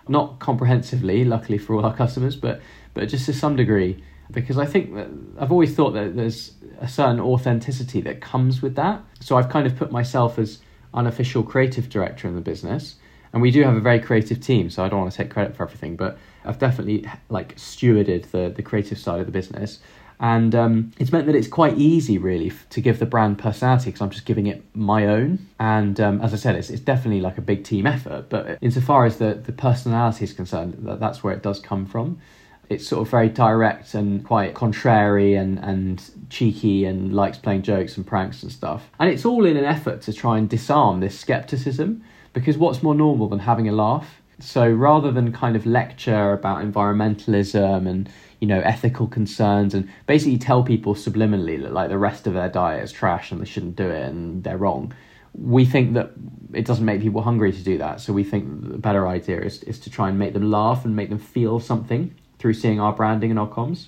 not 0.08 0.40
comprehensively, 0.40 1.26
luckily 1.26 1.58
for 1.58 1.76
all 1.76 1.86
our 1.86 1.94
customers, 1.94 2.38
but 2.38 2.62
but 2.94 3.10
just 3.10 3.26
to 3.26 3.34
some 3.34 3.58
degree, 3.58 4.02
because 4.34 4.58
I 4.58 4.66
think 4.66 4.94
that 4.96 5.08
I've 5.40 5.52
always 5.52 5.74
thought 5.76 5.92
that 5.92 6.16
there's 6.16 6.54
a 6.82 6.88
certain 6.88 7.20
authenticity 7.20 8.02
that 8.02 8.20
comes 8.20 8.62
with 8.62 8.76
that. 8.76 9.02
So 9.20 9.38
I've 9.38 9.50
kind 9.50 9.66
of 9.66 9.76
put 9.76 9.92
myself 9.92 10.38
as 10.38 10.60
unofficial 10.94 11.44
creative 11.44 11.90
director 11.90 12.28
in 12.28 12.36
the 12.36 12.42
business. 12.42 12.96
And 13.32 13.42
we 13.42 13.50
do 13.50 13.64
have 13.64 13.76
a 13.76 13.80
very 13.80 14.00
creative 14.00 14.40
team, 14.42 14.70
so 14.70 14.84
I 14.84 14.90
don't 14.90 15.00
want 15.00 15.12
to 15.12 15.18
take 15.18 15.32
credit 15.32 15.56
for 15.56 15.64
everything, 15.64 15.96
but 15.96 16.20
I've 16.46 16.60
definitely 16.60 17.10
like 17.30 17.56
stewarded 17.56 18.30
the 18.30 18.54
the 18.56 18.62
creative 18.62 19.00
side 19.00 19.20
of 19.20 19.26
the 19.26 19.32
business. 19.32 19.80
And 20.20 20.54
um, 20.54 20.92
it's 21.00 21.12
meant 21.12 21.26
that 21.26 21.36
it's 21.36 21.48
quite 21.48 21.78
easy, 21.78 22.18
really, 22.18 22.50
f- 22.52 22.70
to 22.70 22.80
give 22.80 23.00
the 23.00 23.06
brand 23.08 23.40
personality 23.40 23.86
because 23.86 24.02
I'm 24.02 24.12
just 24.12 24.26
giving 24.26 24.48
it 24.48 24.64
my 24.76 25.08
own. 25.08 25.48
And 25.60 26.00
um, 26.00 26.22
as 26.22 26.34
I 26.34 26.38
said, 26.38 26.56
it's, 26.56 26.70
it's 26.70 26.82
definitely 26.82 27.20
like 27.20 27.38
a 27.38 27.42
big 27.42 27.64
team 27.64 27.88
effort. 27.88 28.30
But 28.30 28.60
insofar 28.62 29.06
as 29.06 29.18
the, 29.18 29.34
the 29.34 29.52
personality 29.52 30.24
is 30.24 30.32
concerned, 30.32 30.76
that, 30.84 31.00
that's 31.00 31.24
where 31.24 31.34
it 31.34 31.42
does 31.42 31.60
come 31.60 31.86
from 31.86 32.22
it's 32.70 32.88
sort 32.88 33.02
of 33.02 33.10
very 33.10 33.30
direct 33.30 33.94
and 33.94 34.24
quite 34.26 34.54
contrary 34.54 35.36
and, 35.36 35.60
and 35.60 36.04
cheeky 36.30 36.86
and 36.86 37.14
likes 37.14 37.38
playing 37.38 37.62
jokes 37.62 37.98
and 37.98 38.06
pranks 38.06 38.44
and 38.44 38.52
stuff. 38.52 38.90
And 39.00 39.10
it's 39.10 39.26
all 39.26 39.46
in 39.46 39.58
an 39.58 39.66
effort 39.66 40.02
to 40.04 40.14
try 40.14 40.38
and 40.38 40.50
disarm 40.50 41.00
this 41.00 41.20
skepticism 41.20 42.04
because 42.34 42.58
what's 42.58 42.82
more 42.82 42.96
normal 42.96 43.28
than 43.28 43.40
having 43.40 43.68
a 43.68 43.72
laugh? 43.72 44.22
So 44.40 44.70
rather 44.70 45.12
than 45.12 45.32
kind 45.32 45.56
of 45.56 45.66
lecture 45.66 46.34
about 46.34 46.64
environmentalism 46.64 47.88
and 47.88 48.10
you 48.40 48.48
know 48.48 48.60
ethical 48.62 49.08
concerns 49.08 49.74
and 49.74 49.88
basically 50.06 50.38
tell 50.38 50.64
people 50.64 50.96
subliminally 50.96 51.62
that 51.62 51.72
like 51.72 51.90
the 51.90 51.98
rest 51.98 52.28
of 52.28 52.34
their 52.34 52.50
diet 52.50 52.84
is 52.84 52.92
trash 52.92 53.32
and 53.32 53.40
they 53.40 53.46
shouldn't 53.46 53.76
do 53.76 53.88
it 53.88 54.10
and 54.10 54.44
they're 54.44 54.58
wrong, 54.58 54.94
we 55.34 55.66
think 55.66 55.94
that 55.94 56.12
it 56.52 56.66
doesn't 56.66 56.84
make 56.84 57.02
people 57.02 57.22
hungry 57.22 57.52
to 57.52 57.64
do 57.64 57.78
that. 57.78 58.02
So 58.02 58.12
we 58.12 58.24
think 58.24 58.70
the 58.70 58.78
better 58.78 59.08
idea 59.08 59.40
is 59.40 59.64
is 59.64 59.80
to 59.82 59.90
try 59.90 60.10
and 60.10 60.18
make 60.18 60.34
them 60.34 60.50
laugh 60.50 60.84
and 60.84 60.96
make 60.96 61.10
them 61.10 61.20
feel 61.20 61.60
something 61.60 62.14
through 62.44 62.54
seeing 62.54 62.78
our 62.78 62.92
branding 62.92 63.32
and 63.32 63.40
our 63.40 63.48
comms. 63.48 63.88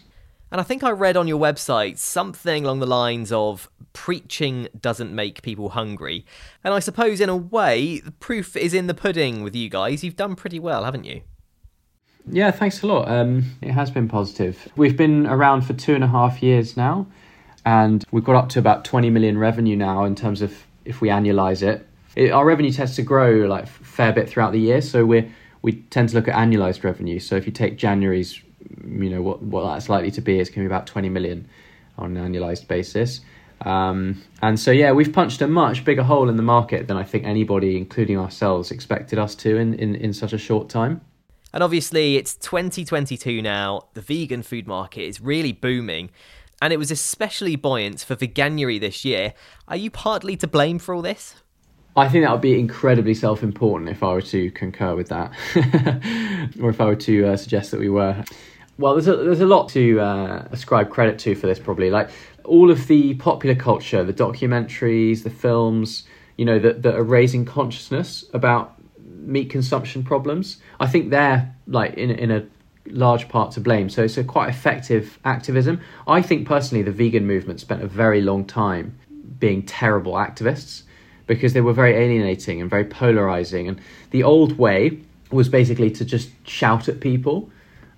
And 0.49 0.61
I 0.61 0.63
think 0.63 0.81
I 0.81 0.91
read 0.91 1.17
on 1.17 1.27
your 1.27 1.37
website 1.37 1.97
something 1.97 2.63
along 2.63 2.79
the 2.79 2.85
lines 2.85 3.29
of 3.33 3.69
preaching 3.91 4.69
doesn't 4.79 5.13
make 5.13 5.41
people 5.41 5.71
hungry. 5.71 6.25
And 6.63 6.73
I 6.73 6.79
suppose, 6.79 7.19
in 7.19 7.27
a 7.27 7.35
way, 7.35 7.99
the 7.99 8.13
proof 8.13 8.55
is 8.55 8.73
in 8.73 8.87
the 8.87 8.93
pudding 8.93 9.43
with 9.43 9.57
you 9.57 9.69
guys. 9.69 10.05
You've 10.05 10.15
done 10.15 10.37
pretty 10.37 10.57
well, 10.57 10.85
haven't 10.85 11.03
you? 11.03 11.23
Yeah, 12.31 12.51
thanks 12.51 12.81
a 12.81 12.87
lot. 12.87 13.09
Um, 13.09 13.43
it 13.61 13.71
has 13.71 13.91
been 13.91 14.07
positive. 14.07 14.69
We've 14.77 14.95
been 14.95 15.27
around 15.27 15.63
for 15.63 15.73
two 15.73 15.93
and 15.93 16.03
a 16.05 16.07
half 16.07 16.41
years 16.41 16.77
now, 16.77 17.07
and 17.65 18.05
we've 18.11 18.23
got 18.23 18.37
up 18.37 18.47
to 18.49 18.59
about 18.59 18.85
20 18.85 19.09
million 19.09 19.37
revenue 19.37 19.75
now 19.75 20.05
in 20.05 20.15
terms 20.15 20.41
of 20.41 20.65
if 20.85 21.01
we 21.01 21.09
annualize 21.09 21.61
it. 21.61 21.85
it 22.15 22.31
our 22.31 22.45
revenue 22.45 22.71
tends 22.71 22.95
to 22.95 23.01
grow 23.01 23.31
like 23.47 23.65
a 23.65 23.67
fair 23.67 24.13
bit 24.13 24.29
throughout 24.29 24.53
the 24.53 24.61
year, 24.61 24.79
so 24.79 25.05
we 25.05 25.29
we 25.65 25.81
tend 25.89 26.09
to 26.09 26.15
look 26.15 26.27
at 26.27 26.35
annualized 26.35 26.83
revenue. 26.83 27.19
So 27.19 27.35
if 27.35 27.47
you 27.47 27.51
take 27.51 27.75
January's 27.75 28.39
you 28.85 29.09
know 29.09 29.21
what 29.21 29.41
what 29.41 29.63
that's 29.73 29.89
likely 29.89 30.11
to 30.11 30.21
be 30.21 30.39
is 30.39 30.49
going 30.49 30.63
to 30.63 30.69
be 30.69 30.73
about 30.73 30.85
20 30.85 31.09
million 31.09 31.47
on 31.97 32.15
an 32.15 32.31
annualized 32.31 32.67
basis. 32.67 33.21
Um, 33.61 34.21
and 34.43 34.59
so 34.59 34.69
yeah, 34.69 34.91
we've 34.91 35.11
punched 35.11 35.41
a 35.41 35.47
much 35.47 35.83
bigger 35.83 36.03
hole 36.03 36.29
in 36.29 36.37
the 36.37 36.43
market 36.43 36.87
than 36.87 36.97
I 36.97 37.03
think 37.03 37.25
anybody, 37.25 37.77
including 37.77 38.19
ourselves, 38.19 38.69
expected 38.69 39.17
us 39.17 39.33
to 39.35 39.57
in, 39.57 39.73
in, 39.75 39.95
in 39.95 40.13
such 40.13 40.33
a 40.33 40.37
short 40.37 40.69
time. 40.69 41.01
And 41.51 41.63
obviously, 41.63 42.17
it's 42.17 42.35
2022 42.35 43.41
now. 43.41 43.87
The 43.93 44.01
vegan 44.01 44.43
food 44.43 44.67
market 44.67 45.03
is 45.03 45.19
really 45.21 45.53
booming, 45.53 46.11
and 46.61 46.73
it 46.73 46.77
was 46.77 46.91
especially 46.91 47.55
buoyant 47.55 48.01
for 48.01 48.15
Veganuary 48.15 48.79
this 48.79 49.03
year. 49.05 49.33
Are 49.67 49.77
you 49.77 49.89
partly 49.89 50.35
to 50.37 50.47
blame 50.47 50.77
for 50.79 50.93
all 50.93 51.01
this? 51.01 51.35
I 51.97 52.09
think 52.09 52.25
that 52.25 52.31
would 52.31 52.41
be 52.41 52.59
incredibly 52.59 53.13
self 53.13 53.41
important 53.41 53.89
if 53.89 54.03
I 54.03 54.13
were 54.13 54.21
to 54.21 54.51
concur 54.51 54.95
with 54.95 55.09
that, 55.09 55.31
or 56.61 56.69
if 56.69 56.81
I 56.81 56.85
were 56.85 56.95
to 56.95 57.27
uh, 57.27 57.37
suggest 57.37 57.71
that 57.71 57.79
we 57.79 57.89
were. 57.89 58.23
Well, 58.77 58.93
there's 58.93 59.07
a, 59.07 59.15
there's 59.15 59.39
a 59.39 59.45
lot 59.45 59.69
to 59.69 60.01
uh, 60.01 60.47
ascribe 60.51 60.89
credit 60.89 61.17
to 61.19 61.35
for 61.35 61.47
this, 61.47 61.59
probably. 61.59 61.89
Like 61.89 62.09
all 62.43 62.69
of 62.69 62.87
the 62.87 63.13
popular 63.15 63.55
culture, 63.55 64.03
the 64.03 64.13
documentaries, 64.13 65.23
the 65.23 65.29
films, 65.29 66.03
you 66.35 66.43
know, 66.43 66.59
that, 66.59 66.81
that 66.81 66.95
are 66.95 67.03
raising 67.03 67.45
consciousness 67.45 68.25
about 68.33 68.75
meat 68.99 69.49
consumption 69.49 70.03
problems. 70.03 70.57
I 70.81 70.87
think 70.87 71.09
they're 71.09 71.55
like 71.67 71.93
in 71.93 72.11
in 72.11 72.29
a 72.29 72.45
large 72.87 73.29
part 73.29 73.51
to 73.53 73.61
blame. 73.61 73.89
So 73.89 74.03
it's 74.03 74.17
a 74.17 74.23
quite 74.25 74.49
effective 74.49 75.17
activism. 75.23 75.79
I 76.07 76.21
think 76.21 76.45
personally, 76.45 76.83
the 76.83 76.91
vegan 76.91 77.25
movement 77.25 77.61
spent 77.61 77.81
a 77.81 77.87
very 77.87 78.21
long 78.21 78.43
time 78.43 78.99
being 79.39 79.63
terrible 79.63 80.13
activists 80.13 80.83
because 81.27 81.53
they 81.53 81.61
were 81.61 81.73
very 81.73 81.93
alienating 81.93 82.61
and 82.61 82.69
very 82.69 82.85
polarizing. 82.85 83.67
And 83.67 83.79
the 84.11 84.23
old 84.23 84.57
way 84.57 84.99
was 85.31 85.49
basically 85.49 85.91
to 85.91 86.05
just 86.05 86.29
shout 86.47 86.87
at 86.87 86.99
people 86.99 87.49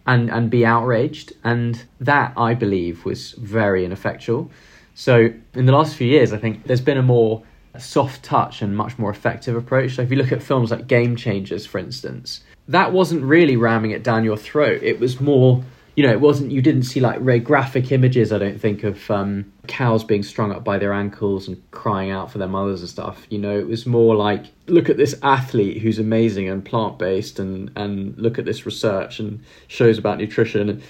and 0.06 0.30
and 0.30 0.50
be 0.50 0.66
outraged. 0.66 1.34
And 1.44 1.84
that 2.00 2.34
i 2.38 2.54
believe 2.54 3.06
was 3.06 3.32
very 3.34 3.86
ineffectual. 3.86 4.50
So 4.96 5.32
in 5.54 5.66
the 5.66 5.72
last 5.72 5.96
few 5.96 6.08
years 6.08 6.34
i 6.34 6.38
think 6.38 6.64
there's 6.64 6.82
been 6.82 6.98
a 6.98 7.04
more 7.04 7.44
soft 7.78 8.24
touch 8.24 8.62
and 8.62 8.76
much 8.76 8.98
more 8.98 9.12
effective 9.12 9.56
approach. 9.56 9.96
So 9.96 10.02
if 10.02 10.10
you 10.10 10.18
look 10.18 10.32
at 10.32 10.42
films 10.42 10.72
like 10.72 10.88
game 10.88 11.16
changers 11.16 11.66
for 11.66 11.78
instance 11.78 12.42
that 12.70 12.92
wasn't 12.92 13.24
really 13.24 13.56
ramming 13.56 13.92
it 13.92 14.04
down 14.04 14.26
your 14.26 14.38
throat. 14.38 14.82
It 14.84 15.00
was 15.00 15.22
more 15.22 15.64
you 15.98 16.06
know, 16.06 16.12
it 16.12 16.22
wasn't, 16.22 16.52
you 16.52 16.62
didn't 16.62 16.84
see 16.84 17.00
like 17.00 17.20
very 17.22 17.40
graphic 17.40 17.92
images, 17.92 18.32
I 18.32 18.38
don't 18.38 18.62
think, 18.62 18.84
of 18.84 19.10
um, 19.10 19.52
cows 19.68 20.04
being 20.04 20.24
strung 20.24 20.52
up 20.52 20.64
by 20.64 20.78
their 20.78 20.94
ankles 20.94 21.48
and 21.48 21.62
crying 21.72 22.12
out 22.12 22.32
for 22.32 22.38
their 22.38 22.48
mothers 22.48 22.82
and 22.82 22.90
stuff. 22.90 23.26
You 23.30 23.38
know, 23.38 23.58
it 23.58 23.68
was 23.68 23.86
more 23.86 24.16
like, 24.16 24.46
look 24.68 24.90
at 24.90 24.98
this 24.98 25.16
athlete 25.22 25.82
who's 25.82 26.00
amazing 26.00 26.50
and 26.50 26.64
plant 26.64 26.98
based, 26.98 27.40
and, 27.40 27.72
and 27.76 28.18
look 28.18 28.40
at 28.40 28.46
this 28.46 28.66
research 28.66 29.20
and 29.20 29.44
shows 29.68 29.98
about 29.98 30.18
nutrition. 30.18 30.82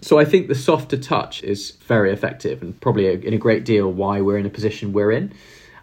So 0.00 0.18
I 0.18 0.24
think 0.24 0.48
the 0.48 0.54
softer 0.54 0.96
touch 0.96 1.42
is 1.44 1.72
very 1.86 2.12
effective 2.12 2.62
and 2.62 2.78
probably 2.80 3.06
a, 3.06 3.12
in 3.12 3.34
a 3.34 3.38
great 3.38 3.64
deal 3.64 3.92
why 3.92 4.20
we're 4.20 4.38
in 4.38 4.46
a 4.46 4.50
position 4.50 4.92
we're 4.92 5.12
in. 5.12 5.32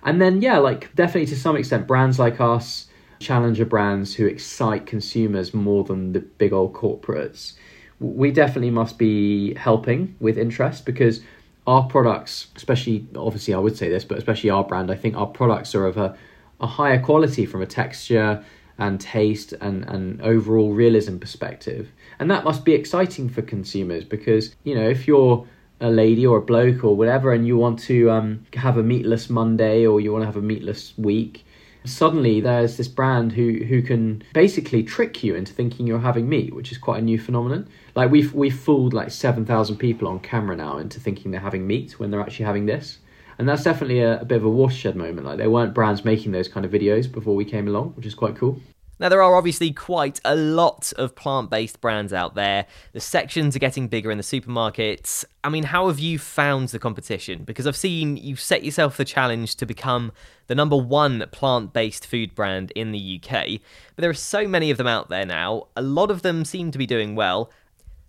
And 0.03 0.21
then, 0.21 0.41
yeah, 0.41 0.57
like 0.57 0.93
definitely 0.95 1.27
to 1.27 1.37
some 1.39 1.55
extent, 1.55 1.87
brands 1.87 2.19
like 2.19 2.41
us, 2.41 2.87
challenger 3.19 3.65
brands 3.65 4.15
who 4.15 4.25
excite 4.25 4.85
consumers 4.85 5.53
more 5.53 5.83
than 5.83 6.13
the 6.13 6.19
big 6.19 6.53
old 6.53 6.73
corporates 6.73 7.53
we 7.99 8.31
definitely 8.31 8.71
must 8.71 8.97
be 8.97 9.53
helping 9.55 10.15
with 10.19 10.37
interest 10.37 10.85
because 10.85 11.21
our 11.67 11.83
products, 11.83 12.47
especially 12.55 13.07
obviously 13.15 13.53
I 13.53 13.59
would 13.59 13.77
say 13.77 13.89
this, 13.89 14.03
but 14.03 14.17
especially 14.17 14.49
our 14.49 14.63
brand, 14.63 14.91
I 14.91 14.95
think 14.95 15.15
our 15.15 15.27
products 15.27 15.75
are 15.75 15.85
of 15.85 15.97
a, 15.97 16.17
a 16.59 16.67
higher 16.67 16.99
quality 16.99 17.45
from 17.45 17.61
a 17.61 17.65
texture 17.65 18.43
and 18.77 18.99
taste 18.99 19.53
and, 19.59 19.83
and 19.85 20.21
overall 20.21 20.73
realism 20.73 21.17
perspective. 21.17 21.91
And 22.17 22.31
that 22.31 22.43
must 22.43 22.63
be 22.63 22.73
exciting 22.73 23.29
for 23.29 23.41
consumers 23.41 24.03
because, 24.03 24.55
you 24.63 24.73
know, 24.73 24.89
if 24.89 25.07
you're 25.07 25.45
a 25.81 25.89
lady 25.89 26.25
or 26.25 26.37
a 26.37 26.41
bloke 26.41 26.83
or 26.83 26.95
whatever 26.95 27.33
and 27.33 27.45
you 27.45 27.57
want 27.57 27.79
to 27.79 28.09
um, 28.09 28.45
have 28.53 28.77
a 28.77 28.83
meatless 28.83 29.29
Monday 29.29 29.85
or 29.85 30.01
you 30.01 30.11
want 30.11 30.23
to 30.23 30.25
have 30.25 30.37
a 30.37 30.41
meatless 30.41 30.93
week, 30.97 31.45
suddenly 31.85 32.41
there's 32.41 32.77
this 32.77 32.87
brand 32.87 33.31
who 33.33 33.63
who 33.65 33.81
can 33.81 34.23
basically 34.33 34.83
trick 34.83 35.23
you 35.23 35.35
into 35.35 35.53
thinking 35.53 35.87
you're 35.87 35.99
having 35.99 36.27
meat, 36.27 36.53
which 36.53 36.71
is 36.71 36.77
quite 36.77 36.99
a 36.99 37.05
new 37.05 37.19
phenomenon. 37.19 37.67
Like 37.95 38.11
we've 38.11 38.33
we've 38.33 38.57
fooled 38.57 38.93
like 38.93 39.11
seven 39.11 39.45
thousand 39.45 39.77
people 39.77 40.07
on 40.07 40.19
camera 40.19 40.55
now 40.55 40.77
into 40.77 40.99
thinking 40.99 41.31
they're 41.31 41.39
having 41.41 41.65
meat 41.67 41.99
when 41.99 42.11
they're 42.11 42.21
actually 42.21 42.45
having 42.45 42.65
this. 42.65 42.99
And 43.37 43.47
that's 43.47 43.63
definitely 43.63 44.01
a, 44.01 44.19
a 44.19 44.25
bit 44.25 44.37
of 44.37 44.43
a 44.43 44.49
watershed 44.49 44.97
moment. 44.97 45.25
Like 45.25 45.37
there 45.37 45.49
weren't 45.49 45.73
brands 45.73 46.03
making 46.03 46.33
those 46.33 46.49
kind 46.49 46.65
of 46.65 46.71
videos 46.71 47.09
before 47.09 47.35
we 47.35 47.45
came 47.45 47.67
along, 47.67 47.93
which 47.95 48.05
is 48.05 48.13
quite 48.13 48.35
cool. 48.35 48.59
Now, 48.99 49.07
there 49.07 49.23
are 49.23 49.35
obviously 49.35 49.71
quite 49.71 50.19
a 50.25 50.35
lot 50.35 50.91
of 50.97 51.15
plant 51.15 51.49
based 51.49 51.79
brands 51.79 52.11
out 52.11 52.35
there. 52.35 52.65
The 52.91 52.99
sections 52.99 53.55
are 53.55 53.59
getting 53.59 53.87
bigger 53.87 54.11
in 54.11 54.17
the 54.17 54.23
supermarkets. 54.23 55.23
I 55.41 55.47
mean, 55.47 55.63
how 55.63 55.87
have 55.87 55.99
you 55.99 56.19
found 56.19 56.67
the 56.69 56.79
competition? 56.79 57.43
Because 57.45 57.65
I've 57.65 57.77
seen 57.77 58.17
you've 58.17 58.41
set 58.41 58.63
yourself 58.63 58.97
the 58.97 59.05
challenge 59.05 59.55
to 59.55 59.65
become 59.65 60.11
the 60.47 60.55
number 60.55 60.75
one 60.75 61.23
plant 61.31 61.71
based 61.71 62.05
food 62.05 62.35
brand 62.35 62.71
in 62.71 62.91
the 62.91 63.21
UK. 63.23 63.61
But 63.95 64.01
there 64.01 64.09
are 64.09 64.13
so 64.13 64.47
many 64.47 64.69
of 64.69 64.77
them 64.77 64.87
out 64.87 65.07
there 65.07 65.25
now. 65.25 65.67
A 65.77 65.81
lot 65.81 66.11
of 66.11 66.21
them 66.21 66.43
seem 66.43 66.71
to 66.71 66.77
be 66.77 66.85
doing 66.85 67.15
well. 67.15 67.49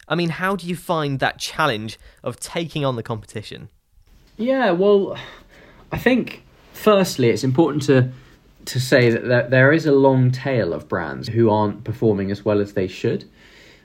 I 0.08 0.16
mean, 0.16 0.30
how 0.30 0.56
do 0.56 0.66
you 0.66 0.74
find 0.74 1.20
that 1.20 1.38
challenge 1.38 2.00
of 2.24 2.40
taking 2.40 2.84
on 2.84 2.96
the 2.96 3.02
competition? 3.04 3.68
Yeah, 4.36 4.72
well, 4.72 5.16
I 5.92 5.98
think 5.98 6.42
firstly, 6.72 7.28
it's 7.28 7.44
important 7.44 7.84
to 7.84 8.10
to 8.66 8.80
say 8.80 9.10
that 9.10 9.50
there 9.50 9.72
is 9.72 9.86
a 9.86 9.92
long 9.92 10.30
tail 10.30 10.72
of 10.72 10.88
brands 10.88 11.28
who 11.28 11.50
aren't 11.50 11.84
performing 11.84 12.30
as 12.30 12.44
well 12.44 12.60
as 12.60 12.74
they 12.74 12.86
should. 12.86 13.24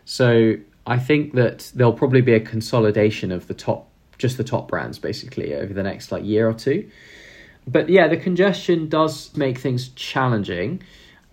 So 0.05 0.55
I 0.85 0.99
think 0.99 1.33
that 1.33 1.71
there'll 1.73 1.93
probably 1.93 2.21
be 2.21 2.33
a 2.33 2.39
consolidation 2.39 3.31
of 3.31 3.47
the 3.47 3.53
top, 3.53 3.89
just 4.17 4.37
the 4.37 4.43
top 4.43 4.67
brands 4.67 4.99
basically 4.99 5.55
over 5.55 5.73
the 5.73 5.83
next 5.83 6.11
like 6.11 6.23
year 6.23 6.47
or 6.47 6.53
two. 6.53 6.89
But 7.67 7.89
yeah, 7.89 8.07
the 8.07 8.17
congestion 8.17 8.89
does 8.89 9.35
make 9.35 9.57
things 9.57 9.89
challenging. 9.89 10.83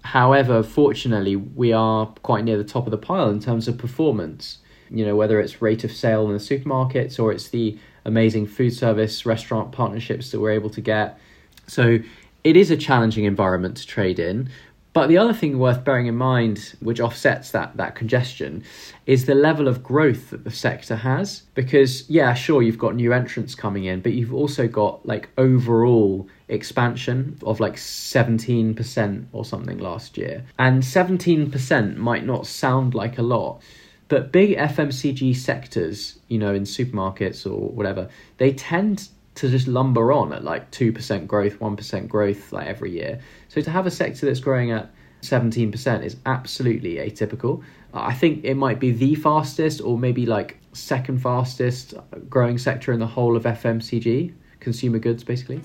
However, 0.03 0.63
fortunately, 0.63 1.37
we 1.37 1.73
are 1.73 2.07
quite 2.23 2.45
near 2.45 2.57
the 2.57 2.65
top 2.65 2.87
of 2.87 2.91
the 2.91 2.99
pile 2.99 3.29
in 3.29 3.41
terms 3.41 3.69
of 3.69 3.77
performance. 3.77 4.59
You 4.91 5.05
know, 5.05 5.17
whether 5.17 5.41
it's 5.41 5.63
rate 5.63 5.85
of 5.85 5.93
sale 5.93 6.27
in 6.27 6.33
the 6.33 6.39
supermarkets 6.39 7.19
or 7.19 7.33
it's 7.33 7.49
the 7.49 7.79
amazing 8.05 8.47
food 8.47 8.73
service 8.73 9.25
restaurant 9.25 9.73
partnerships 9.73 10.31
that 10.31 10.41
we're 10.41 10.51
able 10.51 10.71
to 10.71 10.81
get. 10.81 11.19
So 11.67 11.99
it 12.45 12.57
is 12.57 12.71
a 12.71 12.77
challenging 12.77 13.25
environment 13.25 13.77
to 13.79 13.87
trade 13.87 14.19
in. 14.19 14.49
But 14.93 15.07
the 15.07 15.17
other 15.17 15.33
thing 15.33 15.59
worth 15.59 15.85
bearing 15.85 16.07
in 16.07 16.17
mind, 16.17 16.75
which 16.81 17.01
offsets 17.01 17.51
that, 17.53 17.79
that 17.79 17.95
congestion, 17.95 18.63
is 19.07 19.25
the 19.25 19.35
level 19.35 19.67
of 19.67 19.83
growth 19.83 20.29
that 20.31 20.45
the 20.45 20.51
sector 20.51 20.97
has. 20.97 21.45
Because, 21.55 22.09
yeah, 22.11 22.35
sure, 22.35 22.61
you've 22.61 22.79
got 22.79 22.95
new 22.95 23.15
entrants 23.15 23.55
coming 23.55 23.85
in, 23.85 24.03
but 24.03 24.13
you've 24.13 24.35
also 24.35 24.69
got 24.69 25.07
like 25.07 25.31
overall 25.39 26.29
expansion 26.49 27.39
of 27.43 27.59
like 27.59 27.77
17% 27.77 29.25
or 29.33 29.45
something 29.47 29.79
last 29.79 30.19
year. 30.19 30.45
And 30.59 30.83
17% 30.83 31.97
might 31.97 32.27
not 32.27 32.47
sound 32.47 32.95
like 32.95 33.17
a 33.17 33.23
lot, 33.23 33.63
but 34.09 34.31
big 34.31 34.59
FMCG 34.59 35.35
sectors, 35.37 36.19
you 36.29 36.37
know, 36.37 36.53
in 36.53 36.65
supermarkets 36.65 37.47
or 37.47 37.71
whatever, 37.71 38.11
they 38.37 38.53
tend 38.53 39.09
to 39.35 39.49
just 39.49 39.67
lumber 39.67 40.13
on 40.13 40.33
at 40.33 40.45
like 40.45 40.71
2% 40.71 41.27
growth, 41.27 41.59
1% 41.59 42.09
growth 42.09 42.53
like 42.53 42.67
every 42.67 42.91
year. 42.91 43.21
So 43.49 43.61
to 43.61 43.71
have 43.71 43.87
a 43.87 43.91
sector 43.91 44.27
that's 44.27 44.41
growing 44.41 44.71
at 44.73 44.91
17% 45.23 46.05
is 46.05 46.17
absolutely 46.27 46.97
atypical. 46.97 47.63
I 47.95 48.13
think 48.13 48.45
it 48.45 48.55
might 48.55 48.81
be 48.81 48.91
the 48.91 49.15
fastest 49.15 49.81
or 49.81 49.99
maybe 49.99 50.27
like 50.27 50.59
second 50.73 51.23
fastest 51.23 51.95
growing 52.29 52.59
sector 52.59 52.93
in 52.93 52.99
the 52.99 53.07
whole 53.07 53.37
of 53.37 53.45
FMCG, 53.45 54.33
consumer 54.61 54.99
goods 54.99 55.25
basically. 55.25 55.61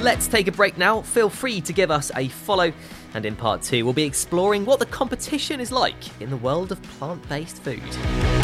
Let's 0.00 0.28
take 0.28 0.48
a 0.48 0.52
break 0.52 0.76
now. 0.76 1.00
Feel 1.00 1.30
free 1.30 1.62
to 1.62 1.72
give 1.72 1.90
us 1.90 2.12
a 2.14 2.28
follow. 2.28 2.72
And 3.14 3.24
in 3.24 3.36
part 3.36 3.62
two, 3.62 3.84
we'll 3.84 3.94
be 3.94 4.02
exploring 4.02 4.66
what 4.66 4.78
the 4.78 4.86
competition 4.86 5.60
is 5.60 5.72
like 5.72 6.20
in 6.20 6.28
the 6.28 6.36
world 6.36 6.72
of 6.72 6.82
plant 6.82 7.26
based 7.28 7.62
food. 7.62 8.43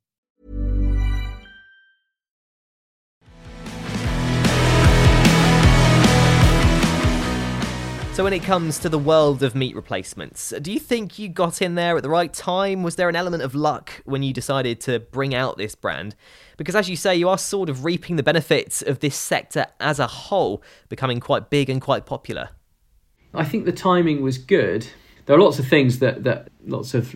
So, 8.13 8.25
when 8.25 8.33
it 8.33 8.43
comes 8.43 8.77
to 8.79 8.89
the 8.89 8.99
world 8.99 9.41
of 9.41 9.55
meat 9.55 9.73
replacements, 9.73 10.53
do 10.61 10.73
you 10.73 10.81
think 10.81 11.17
you 11.17 11.29
got 11.29 11.61
in 11.61 11.75
there 11.75 11.95
at 11.95 12.03
the 12.03 12.09
right 12.09 12.31
time? 12.31 12.83
Was 12.83 12.97
there 12.97 13.07
an 13.07 13.15
element 13.15 13.41
of 13.41 13.55
luck 13.55 13.89
when 14.03 14.21
you 14.21 14.33
decided 14.33 14.81
to 14.81 14.99
bring 14.99 15.33
out 15.33 15.57
this 15.57 15.75
brand? 15.75 16.13
Because, 16.57 16.75
as 16.75 16.89
you 16.89 16.97
say, 16.97 17.15
you 17.15 17.29
are 17.29 17.37
sort 17.37 17.69
of 17.69 17.85
reaping 17.85 18.17
the 18.17 18.23
benefits 18.23 18.81
of 18.81 18.99
this 18.99 19.15
sector 19.15 19.65
as 19.79 19.97
a 19.97 20.07
whole 20.07 20.61
becoming 20.89 21.21
quite 21.21 21.49
big 21.49 21.69
and 21.69 21.79
quite 21.79 22.05
popular. 22.05 22.49
I 23.33 23.45
think 23.45 23.63
the 23.63 23.71
timing 23.71 24.21
was 24.21 24.37
good. 24.37 24.85
There 25.25 25.37
are 25.37 25.39
lots 25.39 25.57
of 25.57 25.65
things 25.65 25.99
that, 25.99 26.25
that 26.25 26.49
lots 26.65 26.93
of 26.93 27.15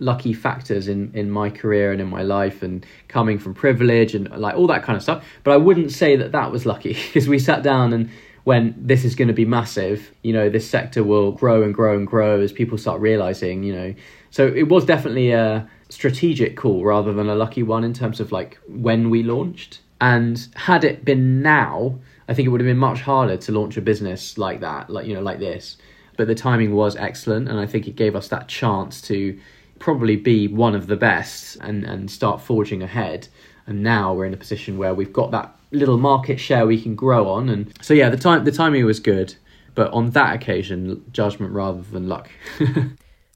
lucky 0.00 0.32
factors 0.32 0.88
in, 0.88 1.12
in 1.14 1.30
my 1.30 1.50
career 1.50 1.92
and 1.92 2.00
in 2.00 2.08
my 2.08 2.22
life 2.22 2.64
and 2.64 2.84
coming 3.06 3.38
from 3.38 3.54
privilege 3.54 4.12
and 4.16 4.28
like 4.30 4.56
all 4.56 4.66
that 4.66 4.82
kind 4.82 4.96
of 4.96 5.02
stuff. 5.04 5.24
But 5.44 5.52
I 5.52 5.56
wouldn't 5.58 5.92
say 5.92 6.16
that 6.16 6.32
that 6.32 6.50
was 6.50 6.66
lucky 6.66 6.94
because 7.06 7.28
we 7.28 7.38
sat 7.38 7.62
down 7.62 7.92
and 7.92 8.10
when 8.44 8.74
this 8.76 9.04
is 9.04 9.14
going 9.14 9.28
to 9.28 9.34
be 9.34 9.44
massive, 9.44 10.12
you 10.22 10.32
know, 10.32 10.48
this 10.48 10.68
sector 10.68 11.04
will 11.04 11.32
grow 11.32 11.62
and 11.62 11.72
grow 11.72 11.96
and 11.96 12.06
grow 12.06 12.40
as 12.40 12.52
people 12.52 12.76
start 12.76 13.00
realizing, 13.00 13.62
you 13.62 13.74
know. 13.74 13.94
So 14.30 14.46
it 14.46 14.68
was 14.68 14.84
definitely 14.84 15.30
a 15.32 15.68
strategic 15.90 16.56
call 16.56 16.84
rather 16.84 17.12
than 17.12 17.28
a 17.28 17.34
lucky 17.34 17.62
one 17.62 17.84
in 17.84 17.92
terms 17.92 18.18
of 18.18 18.32
like 18.32 18.58
when 18.66 19.10
we 19.10 19.22
launched. 19.22 19.80
And 20.00 20.48
had 20.56 20.82
it 20.82 21.04
been 21.04 21.42
now, 21.42 22.00
I 22.26 22.34
think 22.34 22.46
it 22.46 22.48
would 22.48 22.60
have 22.60 22.66
been 22.66 22.78
much 22.78 23.02
harder 23.02 23.36
to 23.36 23.52
launch 23.52 23.76
a 23.76 23.80
business 23.80 24.36
like 24.36 24.60
that, 24.60 24.90
like, 24.90 25.06
you 25.06 25.14
know, 25.14 25.22
like 25.22 25.38
this. 25.38 25.76
But 26.16 26.26
the 26.26 26.34
timing 26.34 26.74
was 26.74 26.96
excellent. 26.96 27.48
And 27.48 27.60
I 27.60 27.66
think 27.66 27.86
it 27.86 27.94
gave 27.94 28.16
us 28.16 28.26
that 28.28 28.48
chance 28.48 29.00
to 29.02 29.38
probably 29.78 30.16
be 30.16 30.48
one 30.48 30.74
of 30.74 30.88
the 30.88 30.96
best 30.96 31.56
and, 31.60 31.84
and 31.84 32.10
start 32.10 32.40
forging 32.40 32.82
ahead. 32.82 33.28
And 33.66 33.82
now 33.82 34.12
we're 34.12 34.26
in 34.26 34.34
a 34.34 34.38
position 34.38 34.78
where 34.78 34.94
we've 34.94 35.12
got 35.12 35.30
that 35.30 35.56
little 35.72 35.98
market 35.98 36.38
share 36.38 36.66
we 36.66 36.80
can 36.80 36.94
grow 36.94 37.28
on. 37.28 37.48
And 37.48 37.72
so 37.82 37.94
yeah, 37.94 38.08
the 38.08 38.16
time 38.16 38.44
the 38.44 38.52
timing 38.52 38.84
was 38.84 39.00
good, 39.00 39.34
but 39.74 39.92
on 39.92 40.10
that 40.10 40.36
occasion, 40.36 41.04
judgment 41.12 41.52
rather 41.52 41.82
than 41.82 42.08
luck. 42.08 42.30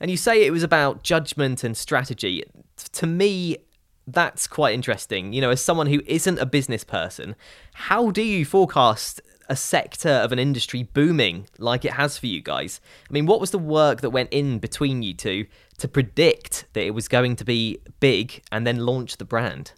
and 0.00 0.10
you 0.10 0.16
say 0.16 0.44
it 0.44 0.52
was 0.52 0.62
about 0.62 1.02
judgment 1.02 1.64
and 1.64 1.76
strategy. 1.76 2.44
To 2.92 3.06
me, 3.06 3.56
that's 4.06 4.46
quite 4.46 4.74
interesting. 4.74 5.32
You 5.32 5.40
know, 5.40 5.50
as 5.50 5.60
someone 5.60 5.86
who 5.86 6.02
isn't 6.06 6.38
a 6.38 6.46
business 6.46 6.84
person, 6.84 7.34
how 7.72 8.10
do 8.10 8.22
you 8.22 8.44
forecast 8.44 9.20
a 9.48 9.56
sector 9.56 10.08
of 10.08 10.32
an 10.32 10.38
industry 10.38 10.82
booming 10.82 11.46
like 11.58 11.84
it 11.84 11.92
has 11.92 12.18
for 12.18 12.26
you 12.26 12.40
guys? 12.40 12.80
I 13.08 13.12
mean, 13.12 13.26
what 13.26 13.40
was 13.40 13.50
the 13.50 13.58
work 13.58 14.00
that 14.02 14.10
went 14.10 14.32
in 14.32 14.58
between 14.58 15.02
you 15.02 15.14
two 15.14 15.46
to 15.78 15.88
predict 15.88 16.66
that 16.72 16.84
it 16.84 16.94
was 16.94 17.08
going 17.08 17.36
to 17.36 17.44
be 17.44 17.78
big 18.00 18.42
and 18.52 18.66
then 18.66 18.78
launch 18.78 19.16
the 19.16 19.24
brand? 19.24 19.72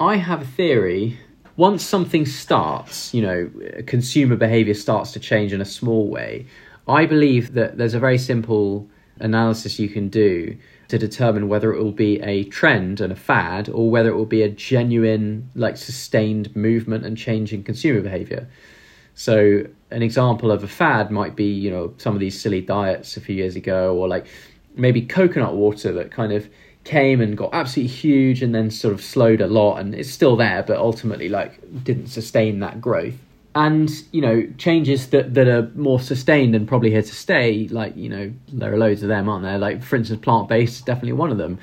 I 0.00 0.16
have 0.16 0.42
a 0.42 0.46
theory 0.46 1.18
once 1.56 1.84
something 1.84 2.24
starts, 2.26 3.12
you 3.12 3.22
know, 3.22 3.50
consumer 3.86 4.36
behavior 4.36 4.74
starts 4.74 5.12
to 5.12 5.20
change 5.20 5.52
in 5.52 5.60
a 5.60 5.66
small 5.66 6.08
way, 6.08 6.46
I 6.88 7.06
believe 7.06 7.54
that 7.54 7.78
there's 7.78 7.94
a 7.94 8.00
very 8.00 8.18
simple 8.18 8.88
analysis 9.20 9.78
you 9.78 9.88
can 9.88 10.08
do 10.08 10.56
to 10.88 10.98
determine 10.98 11.48
whether 11.48 11.72
it 11.72 11.82
will 11.82 11.92
be 11.92 12.20
a 12.20 12.44
trend 12.44 13.00
and 13.00 13.12
a 13.12 13.16
fad 13.16 13.68
or 13.68 13.90
whether 13.90 14.10
it 14.10 14.16
will 14.16 14.26
be 14.26 14.42
a 14.42 14.48
genuine, 14.48 15.50
like, 15.54 15.76
sustained 15.76 16.54
movement 16.56 17.04
and 17.06 17.16
change 17.16 17.52
in 17.52 17.62
consumer 17.62 18.00
behavior. 18.00 18.48
So, 19.14 19.66
an 19.90 20.02
example 20.02 20.50
of 20.50 20.64
a 20.64 20.68
fad 20.68 21.10
might 21.10 21.36
be, 21.36 21.44
you 21.44 21.70
know, 21.70 21.94
some 21.98 22.14
of 22.14 22.20
these 22.20 22.40
silly 22.40 22.62
diets 22.62 23.16
a 23.16 23.20
few 23.20 23.36
years 23.36 23.56
ago, 23.56 23.94
or 23.96 24.08
like 24.08 24.26
maybe 24.74 25.02
coconut 25.02 25.54
water 25.54 25.92
that 25.92 26.10
kind 26.10 26.32
of 26.32 26.48
came 26.84 27.20
and 27.20 27.36
got 27.36 27.50
absolutely 27.52 27.92
huge 27.94 28.42
and 28.42 28.54
then 28.54 28.70
sort 28.70 28.92
of 28.92 29.02
slowed 29.02 29.40
a 29.40 29.46
lot 29.46 29.76
and 29.76 29.94
it's 29.94 30.10
still 30.10 30.36
there 30.36 30.62
but 30.62 30.76
ultimately 30.76 31.28
like 31.28 31.60
didn't 31.84 32.08
sustain 32.08 32.60
that 32.60 32.80
growth. 32.80 33.14
And 33.54 33.90
you 34.12 34.22
know 34.22 34.46
changes 34.56 35.08
that 35.10 35.34
that 35.34 35.46
are 35.46 35.70
more 35.74 36.00
sustained 36.00 36.54
and 36.54 36.66
probably 36.66 36.90
here 36.90 37.02
to 37.02 37.14
stay 37.14 37.68
like 37.68 37.94
you 37.96 38.08
know 38.08 38.32
there 38.48 38.72
are 38.72 38.78
loads 38.78 39.02
of 39.02 39.08
them 39.08 39.28
aren't 39.28 39.44
there? 39.44 39.58
Like 39.58 39.82
for 39.82 39.96
instance 39.96 40.20
plant 40.20 40.48
based 40.48 40.76
is 40.76 40.82
definitely 40.82 41.12
one 41.12 41.30
of 41.30 41.38
them. 41.38 41.58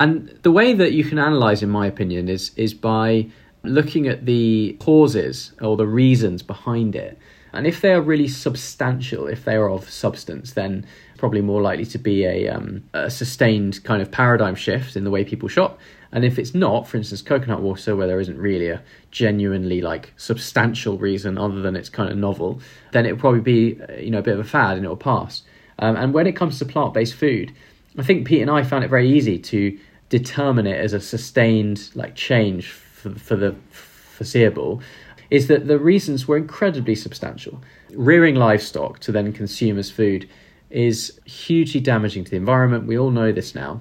And 0.00 0.28
the 0.42 0.50
way 0.50 0.74
that 0.74 0.92
you 0.92 1.04
can 1.04 1.18
analyze 1.18 1.62
in 1.62 1.70
my 1.70 1.86
opinion 1.86 2.28
is 2.28 2.50
is 2.56 2.74
by 2.74 3.28
looking 3.62 4.06
at 4.06 4.26
the 4.26 4.76
causes 4.80 5.52
or 5.60 5.76
the 5.76 5.86
reasons 5.86 6.42
behind 6.42 6.94
it. 6.94 7.18
And 7.52 7.66
if 7.66 7.80
they 7.80 7.92
are 7.92 8.02
really 8.02 8.28
substantial 8.28 9.26
if 9.28 9.44
they 9.44 9.54
are 9.54 9.70
of 9.70 9.88
substance 9.88 10.52
then 10.52 10.84
probably 11.18 11.42
more 11.42 11.60
likely 11.60 11.84
to 11.84 11.98
be 11.98 12.24
a, 12.24 12.48
um, 12.48 12.82
a 12.94 13.10
sustained 13.10 13.84
kind 13.84 14.00
of 14.00 14.10
paradigm 14.10 14.54
shift 14.54 14.96
in 14.96 15.04
the 15.04 15.10
way 15.10 15.24
people 15.24 15.48
shop. 15.48 15.78
And 16.12 16.24
if 16.24 16.38
it's 16.38 16.54
not, 16.54 16.88
for 16.88 16.96
instance, 16.96 17.20
coconut 17.20 17.60
water, 17.60 17.94
where 17.94 18.06
there 18.06 18.20
isn't 18.20 18.38
really 18.38 18.68
a 18.68 18.82
genuinely 19.10 19.82
like 19.82 20.14
substantial 20.16 20.96
reason 20.96 21.36
other 21.36 21.60
than 21.60 21.76
it's 21.76 21.90
kind 21.90 22.10
of 22.10 22.16
novel, 22.16 22.60
then 22.92 23.04
it'll 23.04 23.18
probably 23.18 23.40
be 23.40 23.80
uh, 23.82 23.92
you 23.96 24.10
know 24.10 24.20
a 24.20 24.22
bit 24.22 24.34
of 24.34 24.40
a 24.40 24.48
fad 24.48 24.76
and 24.76 24.84
it'll 24.84 24.96
pass. 24.96 25.42
Um, 25.80 25.96
and 25.96 26.14
when 26.14 26.26
it 26.26 26.34
comes 26.34 26.58
to 26.58 26.64
plant-based 26.64 27.14
food, 27.14 27.52
I 27.98 28.02
think 28.02 28.26
Pete 28.26 28.42
and 28.42 28.50
I 28.50 28.62
found 28.62 28.84
it 28.84 28.88
very 28.88 29.10
easy 29.10 29.38
to 29.38 29.78
determine 30.08 30.66
it 30.66 30.80
as 30.80 30.92
a 30.94 31.00
sustained 31.00 31.90
like 31.94 32.14
change 32.14 32.70
for, 32.70 33.10
for 33.10 33.36
the 33.36 33.54
foreseeable. 33.70 34.80
Is 35.30 35.48
that 35.48 35.66
the 35.66 35.78
reasons 35.78 36.26
were 36.26 36.38
incredibly 36.38 36.94
substantial. 36.94 37.60
Rearing 37.92 38.34
livestock 38.34 38.98
to 39.00 39.12
then 39.12 39.30
consume 39.34 39.78
as 39.78 39.90
food 39.90 40.26
is 40.70 41.20
hugely 41.24 41.80
damaging 41.80 42.24
to 42.24 42.30
the 42.30 42.36
environment. 42.36 42.86
We 42.86 42.98
all 42.98 43.10
know 43.10 43.32
this 43.32 43.54
now. 43.54 43.80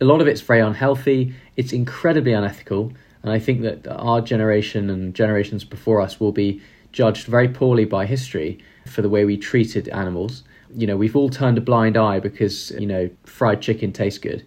A 0.00 0.04
lot 0.04 0.20
of 0.20 0.26
it's 0.26 0.40
very 0.40 0.60
unhealthy, 0.60 1.34
it's 1.56 1.72
incredibly 1.72 2.32
unethical, 2.32 2.92
and 3.22 3.30
I 3.30 3.38
think 3.38 3.62
that 3.62 3.86
our 3.86 4.20
generation 4.20 4.90
and 4.90 5.14
generations 5.14 5.64
before 5.64 6.00
us 6.00 6.18
will 6.18 6.32
be 6.32 6.60
judged 6.90 7.26
very 7.26 7.48
poorly 7.48 7.84
by 7.84 8.06
history 8.06 8.58
for 8.86 9.02
the 9.02 9.08
way 9.08 9.24
we 9.24 9.36
treated 9.36 9.88
animals. 9.88 10.42
You 10.74 10.86
know, 10.86 10.96
we've 10.96 11.14
all 11.14 11.30
turned 11.30 11.58
a 11.58 11.60
blind 11.60 11.96
eye 11.96 12.18
because, 12.18 12.72
you 12.72 12.86
know, 12.86 13.10
fried 13.24 13.62
chicken 13.62 13.92
tastes 13.92 14.18
good, 14.18 14.44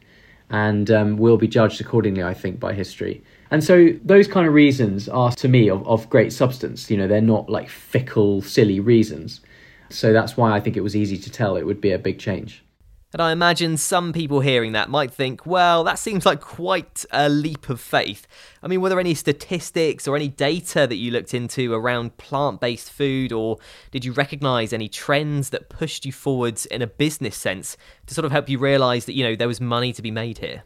and 0.50 0.91
um, 0.91 1.17
we'll 1.17 1.38
be 1.38 1.48
judged 1.48 1.80
accordingly, 1.80 2.24
I 2.24 2.34
think, 2.34 2.60
by 2.60 2.74
history. 2.74 3.24
And 3.52 3.63
so 3.63 3.89
those 4.04 4.28
kind 4.28 4.48
of 4.48 4.54
reasons 4.54 5.08
are, 5.08 5.32
to 5.34 5.48
me, 5.48 5.69
of, 5.69 5.88
of 5.88 6.10
great 6.10 6.34
substance. 6.34 6.89
You 6.89 6.98
know, 6.98 7.08
they're 7.08 7.21
not 7.21 7.50
like 7.50 7.69
fickle, 7.69 8.41
silly 8.41 8.80
reasons. 8.80 9.41
So 9.89 10.13
that's 10.13 10.36
why 10.36 10.52
I 10.52 10.60
think 10.60 10.78
it 10.78 10.82
was 10.82 10.95
easy 10.95 11.17
to 11.17 11.30
tell 11.32 11.56
it 11.56 11.65
would 11.65 11.82
be 11.82 11.91
a 11.91 12.00
big 12.00 12.19
change. 12.19 12.63
And 13.13 13.21
I 13.21 13.32
imagine 13.32 13.78
some 13.78 14.12
people 14.12 14.41
hearing 14.41 14.74
that 14.74 14.89
might 14.89 15.10
think, 15.10 15.45
well, 15.45 15.86
that 15.86 15.98
seems 15.98 16.26
like 16.26 16.41
quite 16.41 17.06
a 17.12 17.30
leap 17.30 17.69
of 17.69 17.80
faith. 17.80 18.28
I 18.62 18.67
mean, 18.67 18.82
were 18.82 18.89
there 18.89 19.00
any 19.00 19.13
statistics 19.13 20.06
or 20.06 20.17
any 20.17 20.28
data 20.28 20.86
that 20.86 20.98
you 20.98 21.12
looked 21.12 21.34
into 21.34 21.74
around 21.74 22.17
plant 22.17 22.60
based 22.60 22.91
food, 22.91 23.32
or 23.32 23.58
did 23.91 24.04
you 24.04 24.12
recognize 24.12 24.74
any 24.74 24.89
trends 24.89 25.52
that 25.52 25.69
pushed 25.69 26.06
you 26.06 26.12
forwards 26.12 26.65
in 26.65 26.82
a 26.82 26.88
business 26.88 27.38
sense 27.38 27.78
to 28.08 28.13
sort 28.13 28.26
of 28.26 28.34
help 28.34 28.50
you 28.50 28.60
realize 28.60 29.06
that, 29.06 29.13
you 29.13 29.24
know, 29.24 29.34
there 29.34 29.48
was 29.48 29.62
money 29.62 29.93
to 29.93 30.02
be 30.02 30.12
made 30.12 30.39
here? 30.39 30.63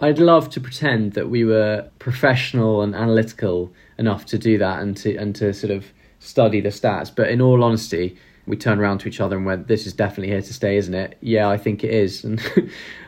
I'd 0.00 0.18
love 0.18 0.50
to 0.50 0.60
pretend 0.60 1.14
that 1.14 1.30
we 1.30 1.42
were 1.44 1.88
professional 1.98 2.82
and 2.82 2.94
analytical 2.94 3.72
enough 3.96 4.26
to 4.26 4.38
do 4.38 4.58
that 4.58 4.80
and 4.80 4.94
to 4.98 5.16
and 5.16 5.34
to 5.36 5.54
sort 5.54 5.72
of 5.72 5.86
study 6.18 6.60
the 6.60 6.68
stats. 6.68 7.10
But 7.14 7.30
in 7.30 7.40
all 7.40 7.64
honesty, 7.64 8.18
we 8.48 8.56
turned 8.56 8.80
around 8.80 8.98
to 8.98 9.08
each 9.08 9.20
other 9.20 9.36
and 9.36 9.46
went, 9.46 9.68
"This 9.68 9.86
is 9.86 9.92
definitely 9.92 10.28
here 10.28 10.42
to 10.42 10.54
stay, 10.54 10.76
isn't 10.76 10.94
it?" 10.94 11.16
Yeah, 11.20 11.48
I 11.48 11.56
think 11.56 11.84
it 11.84 11.90
is, 11.90 12.24
and 12.28 12.40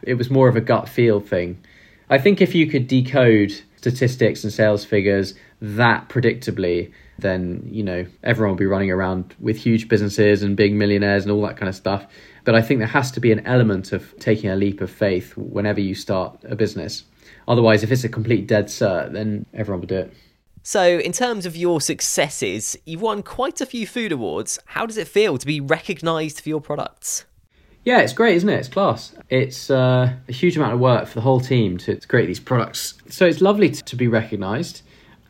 it 0.03 0.14
was 0.14 0.31
more 0.31 0.48
of 0.48 0.57
a 0.57 0.61
gut 0.61 0.88
feel 0.88 1.20
thing. 1.20 1.59
I 2.09 2.18
think 2.18 2.40
if 2.40 2.55
you 2.55 2.66
could 2.66 2.87
decode 2.88 3.53
statistics 3.76 4.44
and 4.44 4.53
sales 4.53 4.85
figures 4.85 5.35
that 5.62 6.09
predictably, 6.09 6.92
then 7.18 7.68
you 7.70 7.83
know 7.83 8.07
everyone 8.22 8.53
will 8.53 8.59
be 8.59 8.66
running 8.66 8.90
around 8.90 9.35
with 9.38 9.57
huge 9.57 9.88
businesses 9.88 10.42
and 10.42 10.57
big 10.57 10.74
millionaires 10.74 11.22
and 11.24 11.33
all 11.33 11.42
that 11.42 11.57
kind 11.57 11.68
of 11.68 11.74
stuff. 11.74 12.07
But 12.44 12.55
I 12.55 12.62
think 12.62 12.81
there 12.81 12.88
has 12.88 13.11
to 13.12 13.20
be 13.20 13.33
an 13.33 13.46
element 13.46 13.92
of 13.92 14.18
taking 14.18 14.50
a 14.50 14.57
leap 14.57 14.81
of 14.81 14.90
faith 14.90 15.37
whenever 15.37 15.81
you 15.81 15.94
start 15.94 16.38
a 16.44 16.57
business. 16.57 17.05
Otherwise, 17.46 17.83
if 17.83 17.92
it's 17.92 18.05
a 18.05 18.09
complete 18.09 18.46
dead 18.46 18.66
cert, 18.66 19.12
then 19.12 19.46
everyone 19.53 19.81
will 19.81 19.88
do 19.88 19.96
it. 19.96 20.12
So, 20.62 20.99
in 20.99 21.12
terms 21.12 21.46
of 21.46 21.57
your 21.57 21.81
successes, 21.81 22.77
you've 22.85 23.01
won 23.01 23.23
quite 23.23 23.61
a 23.61 23.66
few 23.66 23.87
food 23.87 24.12
awards. 24.12 24.59
How 24.66 24.85
does 24.85 24.99
it 24.99 25.09
feel 25.09 25.38
to 25.38 25.46
be 25.46 25.61
recognised 25.61 26.40
for 26.40 26.49
your 26.51 26.61
products? 26.61 27.25
Yeah, 27.85 28.01
it's 28.01 28.12
great, 28.12 28.37
isn't 28.37 28.49
it? 28.49 28.59
It's 28.59 28.68
class. 28.68 29.14
It's 29.31 29.70
uh, 29.70 30.12
a 30.29 30.33
huge 30.33 30.57
amount 30.59 30.75
of 30.75 30.81
work 30.81 31.09
for 31.09 31.14
the 31.14 31.23
whole 31.23 31.40
team 31.40 31.79
to, 31.79 31.96
to 31.96 32.09
create 32.09 32.27
these 32.27 32.40
products. 32.40 32.94
So 33.09 33.25
it's 33.25 33.40
lovely 33.40 33.70
to, 33.70 33.83
to 33.83 33.96
be 33.96 34.07
recognised. 34.07 34.83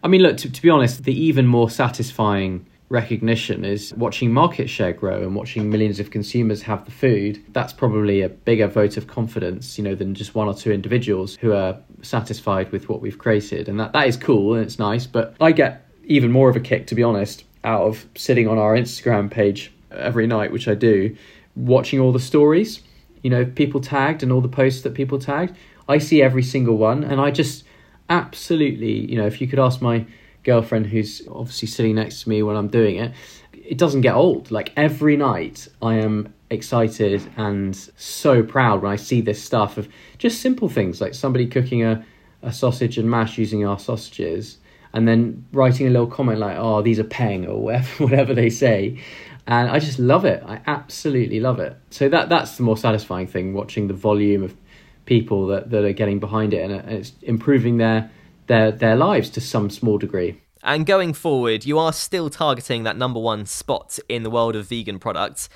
I 0.03 0.09
mean, 0.09 0.23
look, 0.23 0.37
to, 0.39 0.51
to, 0.51 0.63
be 0.63 0.69
honest, 0.69 1.05
the 1.05 1.15
even 1.15 1.47
more 1.47 1.71
satisfying 1.71 2.67
recognition 2.89 3.65
is 3.65 3.95
watching 3.95 4.33
market 4.33 4.69
share 4.69 4.93
grow 4.93 5.23
and 5.23 5.37
watching 5.37 5.71
millions 5.71 6.01
of 6.01 6.11
consumers 6.11 6.63
have 6.63 6.85
the 6.87 6.91
food. 6.91 7.41
That's 7.53 7.73
probably 7.73 8.23
a 8.23 8.29
bigger 8.29 8.67
vote 8.67 8.97
of 8.97 9.07
confidence, 9.07 9.79
you 9.79 9.85
know, 9.85 9.95
than 9.95 10.15
just 10.15 10.35
one 10.35 10.49
or 10.49 10.55
two 10.55 10.73
individuals 10.73 11.37
who 11.37 11.53
are 11.53 11.79
satisfied 12.03 12.71
with 12.73 12.89
what 12.89 13.01
we've 13.01 13.19
created. 13.19 13.69
And 13.69 13.79
that, 13.81 13.93
that 13.93 14.09
is 14.09 14.17
cool 14.17 14.55
and 14.55 14.65
it's 14.65 14.79
nice. 14.79 15.07
But 15.07 15.35
I 15.41 15.53
get 15.53 15.87
even 16.05 16.33
more 16.33 16.49
of 16.49 16.57
a 16.57 16.61
kick, 16.61 16.87
to 16.89 16.95
be 16.95 17.03
honest, 17.03 17.45
out 17.65 17.83
of 17.83 18.07
sitting 18.17 18.49
on 18.49 18.59
our 18.59 18.75
Instagram 18.75 19.31
page 19.31 19.73
every 19.91 20.27
night, 20.27 20.53
which 20.53 20.69
I 20.69 20.75
do, 20.75 21.17
watching 21.57 22.01
all 22.01 22.13
the 22.13 22.21
stories, 22.21 22.83
you 23.23 23.31
know, 23.31 23.45
people 23.45 23.81
tagged 23.81 24.23
and 24.23 24.33
all 24.33 24.41
the 24.41 24.49
posts 24.49 24.83
that 24.83 24.95
people 24.95 25.19
tagged. 25.19 25.57
I 25.89 25.99
see 25.99 26.23
every 26.23 26.43
single 26.43 26.77
one 26.77 27.05
and 27.05 27.21
I 27.21 27.31
just 27.31 27.65
absolutely, 28.09 29.11
you 29.11 29.17
know, 29.17 29.27
if 29.27 29.41
you 29.41 29.47
could 29.47 29.59
ask 29.59 29.81
my 29.83 30.07
girlfriend 30.43 30.87
who's 30.87 31.27
obviously 31.29 31.69
sitting 31.69 31.97
next 31.97 32.23
to 32.23 32.29
me 32.29 32.43
when 32.43 32.57
I'm 32.57 32.69
doing 32.69 32.97
it, 32.97 33.13
it 33.53 33.79
doesn't 33.79 34.01
get 34.01 34.15
old. 34.15 34.51
Like 34.51 34.73
every 34.77 35.17
night, 35.17 35.69
I 35.83 35.95
am 35.95 36.33
excited 36.51 37.31
and 37.37 37.77
so 37.97 38.43
proud 38.43 38.83
when 38.83 38.93
I 38.93 38.97
see 38.97 39.21
this 39.21 39.43
stuff 39.43 39.79
of 39.79 39.89
just 40.19 40.41
simple 40.41 40.69
things 40.69 41.01
like 41.01 41.15
somebody 41.15 41.47
cooking 41.47 41.85
a, 41.85 42.05
a 42.43 42.53
sausage 42.53 42.99
and 42.99 43.09
mash 43.09 43.39
using 43.39 43.65
our 43.65 43.79
sausages 43.79 44.59
and 44.93 45.07
then 45.07 45.47
writing 45.53 45.87
a 45.87 45.91
little 45.91 46.09
comment 46.09 46.39
like, 46.39 46.57
oh, 46.59 46.83
these 46.83 46.99
are 46.99 47.05
peng 47.05 47.47
or 47.47 47.63
whatever, 47.63 47.89
whatever 48.05 48.35
they 48.35 48.51
say. 48.51 49.01
And 49.47 49.71
I 49.71 49.79
just 49.79 49.99
love 49.99 50.25
it. 50.25 50.43
I 50.47 50.61
absolutely 50.67 51.41
love 51.41 51.61
it. 51.61 51.77
So 51.91 52.09
that 52.09 52.29
that's 52.29 52.57
the 52.57 52.63
more 52.63 52.77
satisfying 52.77 53.27
thing, 53.27 53.55
watching 53.55 53.89
the 53.89 53.95
volume 53.95 54.43
of 54.43 54.55
people 55.07 55.47
that, 55.49 55.71
that 55.71 55.85
are 55.85 55.93
getting 55.93 56.21
behind 56.21 56.55
it 56.55 56.71
and 56.71 56.89
it's 56.91 57.13
improving 57.23 57.79
their 57.79 58.11
their 58.47 58.71
their 58.71 58.97
lives 58.97 59.31
to 59.31 59.41
some 59.41 59.71
small 59.71 59.99
degree. 59.99 60.41
And 60.63 60.85
going 60.85 61.15
forward, 61.15 61.65
you 61.65 61.79
are 61.79 61.93
still 61.93 62.29
targeting 62.29 62.83
that 62.83 62.97
number 62.97 63.19
one 63.19 63.47
spot 63.47 63.99
in 64.11 64.25
the 64.25 64.31
world 64.31 64.55
of 64.55 64.67
vegan 64.67 64.99
products. 64.99 65.49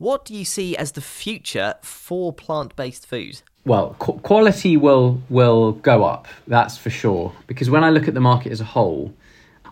What 0.00 0.24
do 0.24 0.34
you 0.34 0.46
see 0.46 0.74
as 0.78 0.92
the 0.92 1.02
future 1.02 1.74
for 1.82 2.32
plant-based 2.32 3.06
food? 3.06 3.42
Well, 3.66 3.96
qu- 3.98 4.18
quality 4.20 4.78
will 4.78 5.20
will 5.28 5.72
go 5.72 6.04
up. 6.04 6.26
That's 6.46 6.78
for 6.78 6.88
sure. 6.88 7.34
Because 7.46 7.68
when 7.68 7.84
I 7.84 7.90
look 7.90 8.08
at 8.08 8.14
the 8.14 8.20
market 8.20 8.50
as 8.50 8.62
a 8.62 8.64
whole, 8.64 9.12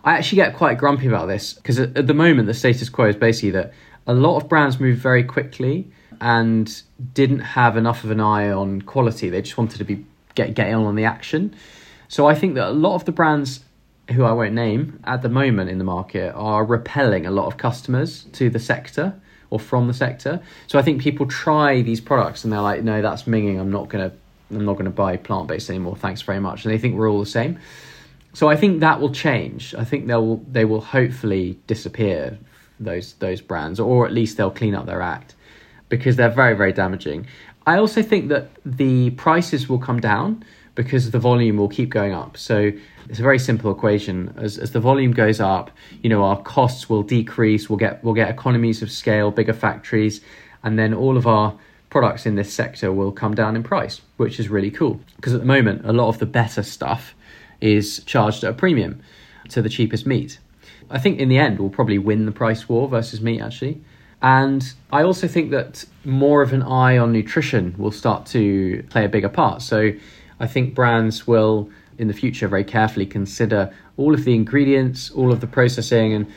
I 0.03 0.13
actually 0.13 0.35
get 0.35 0.55
quite 0.55 0.77
grumpy 0.77 1.07
about 1.07 1.29
this 1.29 1.53
because 1.53 1.79
at, 1.79 1.97
at 1.97 2.05
the 2.05 2.13
moment 2.13 2.45
the 2.45 2.53
status 2.53 2.89
quo 2.89 3.05
is 3.05 3.15
basically 3.15 3.49
that 3.51 3.73
a 4.05 4.13
lot 4.13 4.37
of 4.37 4.47
brands 4.47 4.79
move 4.79 4.99
very 4.99 5.23
quickly 5.23 5.91
and 6.21 6.83
didn't 7.15 7.39
have 7.39 7.75
enough 7.75 8.03
of 8.03 8.11
an 8.11 8.19
eye 8.19 8.51
on 8.51 8.83
quality. 8.83 9.31
They 9.31 9.41
just 9.41 9.57
wanted 9.57 9.79
to 9.79 9.83
be 9.83 10.05
get 10.35 10.53
get 10.53 10.71
on 10.71 10.95
the 10.95 11.05
action. 11.05 11.55
So 12.07 12.27
I 12.27 12.35
think 12.35 12.53
that 12.53 12.67
a 12.67 12.77
lot 12.85 12.93
of 12.93 13.05
the 13.05 13.11
brands 13.11 13.61
who 14.11 14.25
I 14.25 14.31
won't 14.33 14.53
name 14.53 14.99
at 15.05 15.23
the 15.23 15.29
moment 15.29 15.71
in 15.71 15.79
the 15.79 15.83
market 15.83 16.35
are 16.35 16.63
repelling 16.63 17.25
a 17.25 17.31
lot 17.31 17.47
of 17.47 17.57
customers 17.57 18.25
to 18.33 18.51
the 18.51 18.59
sector 18.59 19.19
or 19.49 19.59
from 19.59 19.87
the 19.87 19.93
sector. 19.93 20.41
So 20.67 20.79
I 20.79 20.81
think 20.81 21.01
people 21.01 21.25
try 21.25 21.81
these 21.81 22.01
products 22.01 22.43
and 22.43 22.53
they're 22.53 22.61
like, 22.61 22.83
no, 22.83 23.01
that's 23.01 23.23
minging. 23.23 23.59
I'm 23.59 23.71
not 23.71 23.89
gonna 23.89 24.11
I'm 24.51 24.65
not 24.65 24.77
gonna 24.77 24.89
buy 24.89 25.17
plant 25.17 25.47
based 25.47 25.69
anymore. 25.69 25.95
Thanks 25.95 26.21
very 26.21 26.39
much. 26.39 26.65
And 26.65 26.73
they 26.73 26.77
think 26.77 26.95
we're 26.95 27.09
all 27.09 27.19
the 27.19 27.25
same. 27.25 27.59
So 28.33 28.47
I 28.47 28.55
think 28.55 28.79
that 28.81 29.01
will 29.01 29.11
change. 29.11 29.73
I 29.75 29.83
think 29.83 30.07
they'll 30.07 30.37
they 30.51 30.65
will 30.65 30.81
hopefully 30.81 31.59
disappear 31.67 32.37
those 32.79 33.13
those 33.13 33.41
brands, 33.41 33.79
or 33.79 34.05
at 34.05 34.13
least 34.13 34.37
they'll 34.37 34.51
clean 34.51 34.75
up 34.75 34.85
their 34.85 35.01
act 35.01 35.35
because 35.89 36.15
they're 36.15 36.29
very 36.29 36.55
very 36.55 36.73
damaging. 36.73 37.27
I 37.65 37.77
also 37.77 38.01
think 38.01 38.29
that 38.29 38.49
the 38.65 39.11
prices 39.11 39.67
will 39.69 39.79
come 39.79 39.99
down 39.99 40.43
because 40.79 41.11
the 41.11 41.19
volume 41.19 41.57
will 41.57 41.67
keep 41.67 41.89
going 41.89 42.13
up. 42.13 42.37
So 42.37 42.71
it's 43.09 43.19
a 43.19 43.21
very 43.21 43.37
simple 43.37 43.69
equation. 43.69 44.33
As, 44.37 44.57
as 44.57 44.71
the 44.71 44.79
volume 44.79 45.11
goes 45.11 45.41
up, 45.41 45.71
you 46.01 46.09
know, 46.09 46.23
our 46.23 46.41
costs 46.41 46.89
will 46.89 47.03
decrease. 47.03 47.69
We'll 47.69 47.75
get 47.77 48.01
we'll 48.01 48.13
get 48.13 48.29
economies 48.29 48.81
of 48.81 48.89
scale, 48.89 49.29
bigger 49.29 49.51
factories, 49.51 50.21
and 50.63 50.79
then 50.79 50.93
all 50.93 51.17
of 51.17 51.27
our 51.27 51.53
products 51.89 52.25
in 52.25 52.35
this 52.35 52.53
sector 52.53 52.93
will 52.93 53.11
come 53.11 53.35
down 53.35 53.57
in 53.57 53.63
price, 53.63 53.99
which 54.15 54.39
is 54.39 54.47
really 54.47 54.71
cool. 54.71 55.01
Because 55.17 55.33
at 55.33 55.41
the 55.41 55.45
moment, 55.45 55.85
a 55.85 55.91
lot 55.91 56.07
of 56.07 56.19
the 56.19 56.25
better 56.25 56.63
stuff 56.63 57.13
is 57.59 58.01
charged 58.05 58.45
at 58.45 58.51
a 58.51 58.53
premium 58.53 59.01
to 59.49 59.61
the 59.61 59.67
cheapest 59.67 60.05
meat. 60.05 60.39
I 60.89 60.97
think 60.97 61.19
in 61.19 61.27
the 61.27 61.39
end, 61.39 61.59
we'll 61.59 61.69
probably 61.69 61.97
win 61.97 62.25
the 62.25 62.31
price 62.31 62.69
war 62.69 62.87
versus 62.87 63.19
meat 63.19 63.41
actually. 63.41 63.81
And 64.21 64.73
I 64.93 65.03
also 65.03 65.27
think 65.27 65.51
that 65.51 65.83
more 66.05 66.41
of 66.41 66.53
an 66.53 66.63
eye 66.63 66.97
on 66.97 67.11
nutrition 67.11 67.75
will 67.77 67.91
start 67.91 68.25
to 68.27 68.83
play 68.89 69.03
a 69.03 69.09
bigger 69.09 69.29
part. 69.29 69.61
So 69.61 69.91
I 70.39 70.47
think 70.47 70.73
brands 70.73 71.27
will 71.27 71.69
in 71.97 72.07
the 72.07 72.13
future 72.13 72.47
very 72.47 72.63
carefully 72.63 73.05
consider 73.05 73.73
all 73.97 74.13
of 74.13 74.23
the 74.23 74.33
ingredients, 74.33 75.11
all 75.11 75.31
of 75.31 75.41
the 75.41 75.47
processing, 75.47 76.13
and 76.13 76.27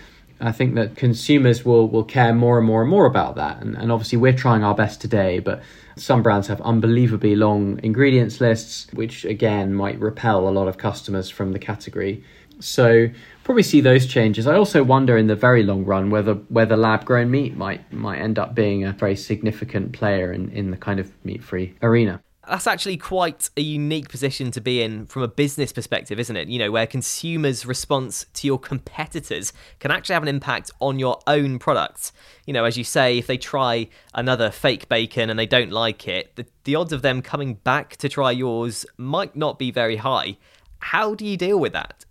I 0.41 0.51
think 0.51 0.75
that 0.75 0.97
consumers 0.97 1.65
will, 1.65 1.89
will 1.89 2.03
care 2.03 2.35
more 2.35 2.59
and 2.59 2.67
more 2.67 2.83
and 2.83 2.91
more 2.91 3.07
about 3.07 3.37
that. 3.37 3.63
And, 3.63 3.77
and 3.77 3.93
obviously, 3.93 4.19
we're 4.19 4.33
trying 4.33 4.65
our 4.65 4.75
best 4.75 5.01
today, 5.01 5.39
but 5.39 5.63
some 5.97 6.23
brands 6.23 6.49
have 6.49 6.61
unbelievably 6.63 7.37
long 7.37 7.79
ingredients 7.83 8.41
lists, 8.41 8.89
which 8.93 9.25
again 9.25 9.73
might 9.73 10.01
repel 10.01 10.49
a 10.49 10.51
lot 10.51 10.67
of 10.67 10.79
customers 10.79 11.31
from 11.31 11.53
the 11.53 11.61
category. 11.61 12.25
So 12.59 13.09
probably 13.45 13.63
see 13.63 13.81
those 13.81 14.07
changes. 14.07 14.47
I 14.47 14.57
also 14.57 14.83
wonder 14.83 15.17
in 15.17 15.29
the 15.29 15.37
very 15.37 15.63
long 15.63 15.85
run 15.85 16.11
whether 16.11 16.35
whether 16.35 16.77
lab 16.77 17.05
grown 17.05 17.31
meat 17.31 17.57
might 17.57 17.93
might 17.93 18.19
end 18.19 18.39
up 18.39 18.55
being 18.55 18.85
a 18.85 18.93
very 18.93 19.17
significant 19.17 19.93
player 19.93 20.33
in, 20.33 20.49
in 20.51 20.71
the 20.71 20.77
kind 20.77 21.01
of 21.01 21.13
meat 21.25 21.43
free 21.43 21.75
arena 21.83 22.23
that's 22.49 22.67
actually 22.67 22.97
quite 22.97 23.51
a 23.57 23.61
unique 23.61 24.09
position 24.09 24.51
to 24.51 24.61
be 24.61 24.83
in 24.83 25.07
from 25.07 25.23
a 25.23 25.29
business 25.29 25.73
perspective, 25.73 26.19
isn't 26.19 26.37
it? 26.37 26.49
You 26.49 26.59
know, 26.59 26.73
where 26.73 26.87
consumers' 26.87 27.65
response 27.65 28.27
to 28.35 28.47
your 28.47 28.59
competitors 28.59 29.53
can 29.79 29.91
actually 29.91 30.15
have 30.15 30.23
an 30.23 30.29
impact 30.29 30.71
on 30.81 30.99
your 30.99 31.21
own 31.27 31.59
products. 31.61 32.13
You 32.47 32.53
know, 32.53 32.65
as 32.65 32.77
you 32.77 32.85
say, 32.85 33.19
if 33.19 33.29
they 33.29 33.39
try 33.39 33.89
another 34.13 34.51
fake 34.51 34.89
bacon 34.89 35.31
and 35.31 35.39
they 35.39 35.47
don't 35.47 35.71
like 35.71 36.09
it, 36.09 36.35
the, 36.35 36.47
the 36.65 36.75
odds 36.75 36.93
of 36.93 37.03
them 37.03 37.23
coming 37.23 37.55
back 37.55 37.97
to 37.99 38.09
try 38.09 38.33
yours 38.33 38.85
might 38.97 39.37
not 39.37 39.59
be 39.59 39.71
very 39.71 39.97
high. 39.97 40.37
How 40.81 41.15
do 41.15 41.25
you 41.25 41.37
deal 41.37 41.61
with 41.61 41.73
that? 41.75 42.05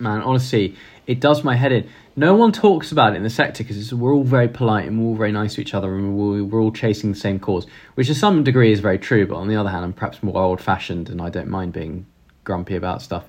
Man, 0.00 0.22
honestly, 0.22 0.76
it 1.06 1.20
does 1.20 1.44
my 1.44 1.56
head 1.56 1.72
in 1.72 1.88
no 2.16 2.34
one 2.34 2.52
talks 2.52 2.92
about 2.92 3.14
it 3.14 3.16
in 3.16 3.22
the 3.22 3.30
sector 3.30 3.62
because 3.62 3.94
we're 3.94 4.12
all 4.12 4.24
very 4.24 4.48
polite 4.48 4.86
and 4.86 5.00
we're 5.00 5.08
all 5.08 5.16
very 5.16 5.32
nice 5.32 5.54
to 5.54 5.60
each 5.60 5.74
other 5.74 5.94
and 5.94 6.16
we're, 6.16 6.60
all 6.60 6.72
chasing 6.72 7.12
the 7.12 7.18
same 7.18 7.38
cause, 7.38 7.66
which 7.94 8.08
to 8.08 8.14
some 8.14 8.44
degree 8.44 8.72
is 8.72 8.80
very 8.80 8.98
true. 8.98 9.26
But 9.26 9.36
on 9.36 9.48
the 9.48 9.56
other 9.56 9.70
hand, 9.70 9.84
I'm 9.84 9.92
perhaps 9.92 10.22
more 10.22 10.36
old 10.36 10.60
fashioned 10.60 11.08
and 11.08 11.22
I 11.22 11.30
don't 11.30 11.48
mind 11.48 11.72
being 11.72 12.06
grumpy 12.44 12.76
about 12.76 13.00
stuff. 13.00 13.24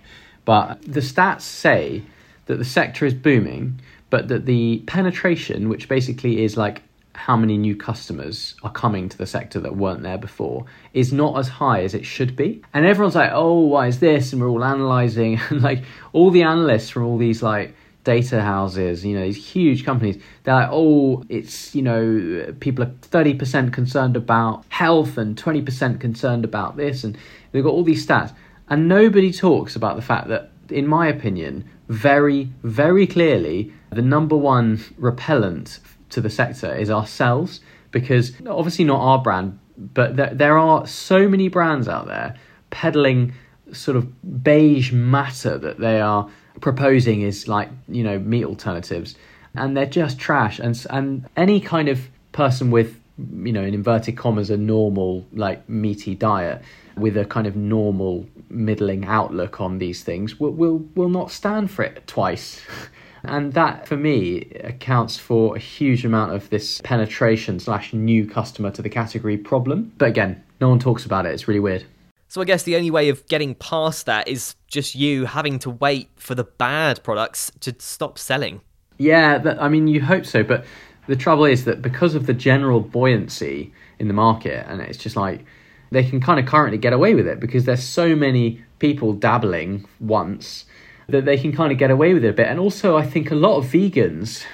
But 0.46 0.82
the 0.82 1.00
stats 1.00 1.42
say 1.42 2.04
that 2.48 2.58
the 2.58 2.66
sector 2.66 3.06
is 3.06 3.14
booming, 3.14 3.80
but 4.10 4.28
that 4.28 4.46
the 4.46 4.80
penetration, 4.88 5.70
which 5.70 5.88
basically 5.88 6.44
is 6.44 6.58
like 6.58 6.82
how 7.14 7.36
many 7.36 7.58
new 7.58 7.76
customers 7.76 8.56
are 8.64 8.72
coming 8.72 9.10
to 9.10 9.18
the 9.18 9.26
sector 9.26 9.60
that 9.60 9.76
weren't 9.76 10.02
there 10.02 10.18
before 10.18 10.66
is 10.94 11.12
not 11.12 11.38
as 11.38 11.48
high 11.48 11.84
as 11.84 11.94
it 11.94 12.06
should 12.06 12.36
be. 12.36 12.62
And 12.74 12.86
everyone's 12.86 13.16
like, 13.16 13.32
oh, 13.34 13.60
why 13.60 13.88
is 13.88 14.00
this? 14.00 14.32
And 14.32 14.42
we're 14.42 14.50
all 14.50 14.64
analyzing. 14.64 15.40
And 15.50 15.62
like 15.62 15.84
all 16.14 16.32
the 16.32 16.44
analysts 16.44 16.90
from 16.90 17.06
all 17.06 17.18
these 17.18 17.44
like 17.44 17.76
data 18.04 18.42
houses, 18.42 19.06
you 19.06 19.16
know, 19.16 19.26
these 19.26 19.46
huge 19.46 19.84
companies, 19.84 20.22
they're 20.44 20.56
like, 20.56 20.70
oh, 20.72 21.24
it's, 21.30 21.76
you 21.76 21.82
know, 21.82 22.54
people 22.60 22.84
are 22.84 22.92
30% 23.02 23.74
concerned 23.74 24.16
about 24.16 24.64
health 24.70 25.18
and 25.18 25.36
20% 25.36 26.00
concerned 26.00 26.46
about 26.46 26.78
this. 26.78 27.04
And 27.04 27.18
they've 27.52 27.64
got 27.64 27.72
all 27.72 27.84
these 27.84 28.06
stats. 28.06 28.34
And 28.70 28.88
nobody 28.88 29.32
talks 29.34 29.76
about 29.76 29.98
the 29.98 30.02
fact 30.02 30.30
that, 30.30 30.52
in 30.70 30.88
my 30.88 31.08
opinion, 31.08 31.70
very, 31.90 32.50
very 32.64 33.06
clearly, 33.06 33.74
the 33.90 34.02
number 34.02 34.38
one 34.38 34.82
repellent 34.98 35.80
to 36.12 36.22
the 36.22 36.30
sector 36.30 36.74
is 36.74 36.90
ourselves. 36.90 37.62
Because 37.92 38.32
obviously 38.48 38.86
not 38.86 39.02
our 39.02 39.20
brand, 39.20 39.60
but 39.78 40.16
there, 40.16 40.34
there 40.34 40.58
are 40.58 40.88
so 40.88 41.28
many 41.28 41.50
brands 41.50 41.90
out 41.90 42.08
there 42.08 42.36
peddling 42.70 43.34
sort 43.74 43.98
of 43.98 44.44
beige 44.44 44.92
matter 44.92 45.58
that 45.58 45.80
they 45.80 46.00
are 46.00 46.30
proposing 46.60 47.22
is 47.22 47.48
like 47.48 47.70
you 47.88 48.04
know 48.04 48.20
meat 48.20 48.46
alternatives, 48.46 49.16
and 49.56 49.76
they're 49.76 49.86
just 49.86 50.20
trash. 50.20 50.60
And 50.60 50.86
and 50.90 51.28
any 51.36 51.60
kind 51.60 51.90
of 51.90 52.08
person 52.32 52.72
with 52.72 53.00
you 53.18 53.52
know 53.52 53.62
in 53.62 53.74
inverted 53.74 54.18
commas 54.18 54.50
a 54.50 54.58
normal 54.58 55.26
like 55.34 55.68
meaty 55.68 56.16
diet 56.16 56.62
with 56.98 57.18
a 57.18 57.26
kind 57.26 57.48
of 57.48 57.56
normal 57.56 58.26
middling 58.50 59.06
outlook 59.06 59.62
on 59.62 59.78
these 59.78 60.04
things 60.04 60.40
will 60.40 60.52
will 60.52 60.78
will 60.96 61.10
not 61.10 61.32
stand 61.32 61.72
for 61.72 61.84
it 61.84 62.06
twice. 62.08 62.62
And 63.24 63.54
that, 63.54 63.88
for 63.88 63.98
me, 63.98 64.52
accounts 64.64 65.18
for 65.18 65.56
a 65.56 65.60
huge 65.60 66.06
amount 66.06 66.34
of 66.34 66.50
this 66.50 66.82
penetration 66.82 67.60
slash 67.60 67.94
new 67.94 68.28
customer 68.28 68.72
to 68.72 68.82
the 68.82 68.90
category 68.90 69.38
problem. 69.38 69.94
But 69.98 70.10
again, 70.10 70.44
no 70.60 70.70
one 70.70 70.80
talks 70.80 71.06
about 71.06 71.26
it. 71.26 71.34
It's 71.34 71.48
really 71.48 71.60
weird. 71.60 71.86
So 72.28 72.42
I 72.42 72.46
guess 72.46 72.64
the 72.64 72.78
only 72.78 72.92
way 72.92 73.10
of 73.10 73.28
getting 73.28 73.56
past 73.56 74.06
that 74.06 74.28
is 74.28 74.56
just 74.68 74.96
you 74.96 75.26
having 75.26 75.60
to 75.60 75.70
wait 75.70 76.10
for 76.16 76.34
the 76.34 76.46
bad 76.46 77.04
products 77.04 77.52
to 77.60 77.76
stop 77.80 78.18
selling. 78.18 78.62
Yeah, 78.98 79.38
that, 79.40 79.62
I 79.62 79.68
mean, 79.68 79.88
you 79.88 80.02
hope 80.02 80.26
so, 80.26 80.42
but 80.42 80.64
the 81.08 81.16
trouble 81.16 81.46
is 81.46 81.66
that 81.66 81.82
because 81.82 82.16
of 82.16 82.28
the 82.28 82.34
general 82.34 82.80
buoyancy 82.80 83.74
in 84.00 84.08
the 84.08 84.14
market, 84.14 84.66
and 84.70 84.80
it's 84.82 84.98
just 84.98 85.16
like 85.16 85.44
they 85.92 86.04
can 86.04 86.22
kind 86.22 86.40
of 86.40 86.46
currently 86.46 86.78
get 86.78 86.94
away 86.94 87.16
with 87.16 87.28
it 87.28 87.40
because 87.40 87.66
there's 87.66 87.84
so 87.84 88.16
many 88.16 88.64
people 88.80 89.12
dabbling 89.12 89.86
once 90.00 90.66
that 91.08 91.26
they 91.26 91.38
can 91.38 91.52
kind 91.52 91.72
of 91.72 91.78
get 91.78 91.92
away 91.92 92.14
with 92.14 92.24
it 92.24 92.30
a 92.30 92.34
bit. 92.34 92.48
And 92.48 92.60
also, 92.60 92.98
I 92.98 93.06
think 93.06 93.32
a 93.32 93.36
lot 93.36 93.58
of 93.58 93.66
vegans 93.66 94.46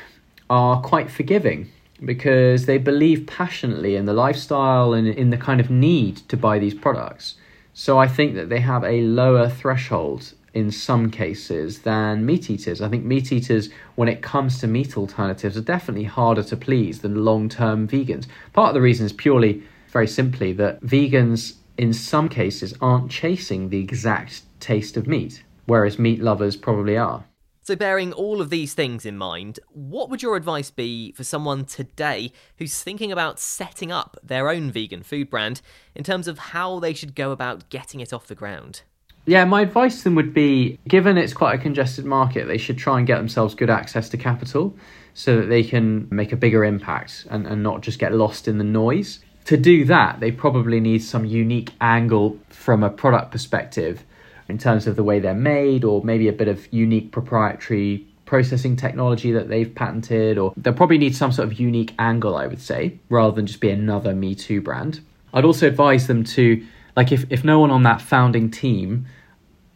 are 0.49 0.81
quite 0.81 1.11
forgiving 1.11 1.71
because 2.03 2.65
they 2.65 2.77
believe 2.77 3.25
passionately 3.27 3.95
in 3.95 4.05
the 4.05 4.13
lifestyle 4.13 4.93
and 4.93 5.07
in 5.07 5.29
the 5.29 5.37
kind 5.37 5.59
of 5.59 5.69
need 5.69 6.17
to 6.29 6.37
buy 6.37 6.59
these 6.59 6.73
products. 6.73 7.35
So 7.73 7.97
I 7.97 8.07
think 8.07 8.35
that 8.35 8.49
they 8.49 8.59
have 8.59 8.83
a 8.83 9.01
lower 9.01 9.49
threshold 9.49 10.33
in 10.53 10.71
some 10.71 11.11
cases 11.11 11.79
than 11.79 12.25
meat 12.25 12.49
eaters. 12.49 12.81
I 12.81 12.89
think 12.89 13.05
meat 13.05 13.31
eaters, 13.31 13.69
when 13.95 14.07
it 14.07 14.21
comes 14.21 14.59
to 14.59 14.67
meat 14.67 14.97
alternatives, 14.97 15.57
are 15.57 15.61
definitely 15.61 16.05
harder 16.05 16.43
to 16.43 16.57
please 16.57 17.01
than 17.01 17.23
long 17.23 17.49
term 17.49 17.87
vegans. 17.87 18.25
Part 18.53 18.69
of 18.69 18.73
the 18.73 18.81
reason 18.81 19.05
is 19.05 19.13
purely, 19.13 19.63
very 19.89 20.07
simply, 20.07 20.53
that 20.53 20.81
vegans 20.81 21.55
in 21.77 21.93
some 21.93 22.27
cases 22.29 22.73
aren't 22.81 23.11
chasing 23.11 23.69
the 23.69 23.79
exact 23.79 24.41
taste 24.59 24.97
of 24.97 25.05
meat 25.05 25.43
whereas 25.67 25.99
meat 25.99 26.21
lovers 26.21 26.55
probably 26.55 26.97
are. 26.97 27.23
So, 27.61 27.75
bearing 27.75 28.13
all 28.13 28.39
of 28.39 28.49
these 28.49 28.73
things 28.73 29.05
in 29.05 29.17
mind, 29.17 29.59
what 29.73 30.09
would 30.09 30.23
your 30.23 30.37
advice 30.37 30.71
be 30.71 31.11
for 31.11 31.25
someone 31.25 31.65
today 31.65 32.31
who's 32.57 32.81
thinking 32.81 33.11
about 33.11 33.39
setting 33.39 33.91
up 33.91 34.17
their 34.23 34.49
own 34.49 34.71
vegan 34.71 35.03
food 35.03 35.29
brand 35.29 35.61
in 35.93 36.05
terms 36.05 36.29
of 36.29 36.39
how 36.39 36.79
they 36.79 36.93
should 36.93 37.13
go 37.13 37.31
about 37.31 37.69
getting 37.69 37.99
it 37.99 38.13
off 38.13 38.27
the 38.27 38.35
ground? 38.35 38.83
Yeah, 39.25 39.43
my 39.43 39.63
advice 39.63 39.97
to 39.97 40.03
them 40.05 40.15
would 40.15 40.33
be 40.33 40.79
given 40.87 41.17
it's 41.17 41.33
quite 41.33 41.59
a 41.59 41.61
congested 41.61 42.05
market, 42.05 42.47
they 42.47 42.57
should 42.57 42.77
try 42.77 42.97
and 42.99 43.05
get 43.05 43.17
themselves 43.17 43.53
good 43.53 43.69
access 43.69 44.07
to 44.09 44.17
capital 44.17 44.73
so 45.13 45.35
that 45.35 45.47
they 45.47 45.63
can 45.63 46.07
make 46.09 46.31
a 46.31 46.37
bigger 46.37 46.63
impact 46.63 47.27
and, 47.29 47.45
and 47.45 47.61
not 47.61 47.81
just 47.81 47.99
get 47.99 48.13
lost 48.13 48.47
in 48.47 48.59
the 48.59 48.63
noise. 48.63 49.19
To 49.43 49.57
do 49.57 49.83
that, 49.85 50.21
they 50.21 50.31
probably 50.31 50.79
need 50.79 50.99
some 50.99 51.25
unique 51.25 51.73
angle 51.81 52.39
from 52.47 52.81
a 52.81 52.89
product 52.89 53.31
perspective 53.31 54.05
in 54.49 54.57
terms 54.57 54.87
of 54.87 54.95
the 54.95 55.03
way 55.03 55.19
they're 55.19 55.33
made, 55.33 55.83
or 55.83 56.03
maybe 56.03 56.27
a 56.27 56.33
bit 56.33 56.47
of 56.47 56.71
unique 56.71 57.11
proprietary 57.11 58.05
processing 58.25 58.75
technology 58.75 59.31
that 59.31 59.47
they've 59.47 59.73
patented, 59.73 60.37
or 60.37 60.53
they'll 60.57 60.73
probably 60.73 60.97
need 60.97 61.15
some 61.15 61.31
sort 61.31 61.47
of 61.47 61.59
unique 61.59 61.93
angle, 61.97 62.35
I 62.35 62.47
would 62.47 62.61
say, 62.61 62.99
rather 63.09 63.35
than 63.35 63.45
just 63.45 63.61
be 63.61 63.69
another 63.69 64.13
Me 64.13 64.35
Too 64.35 64.61
brand. 64.61 65.01
I'd 65.33 65.45
also 65.45 65.67
advise 65.67 66.07
them 66.07 66.23
to, 66.23 66.65
like, 66.95 67.11
if, 67.11 67.25
if 67.29 67.43
no 67.43 67.59
one 67.59 67.71
on 67.71 67.83
that 67.83 68.01
founding 68.01 68.51
team 68.51 69.07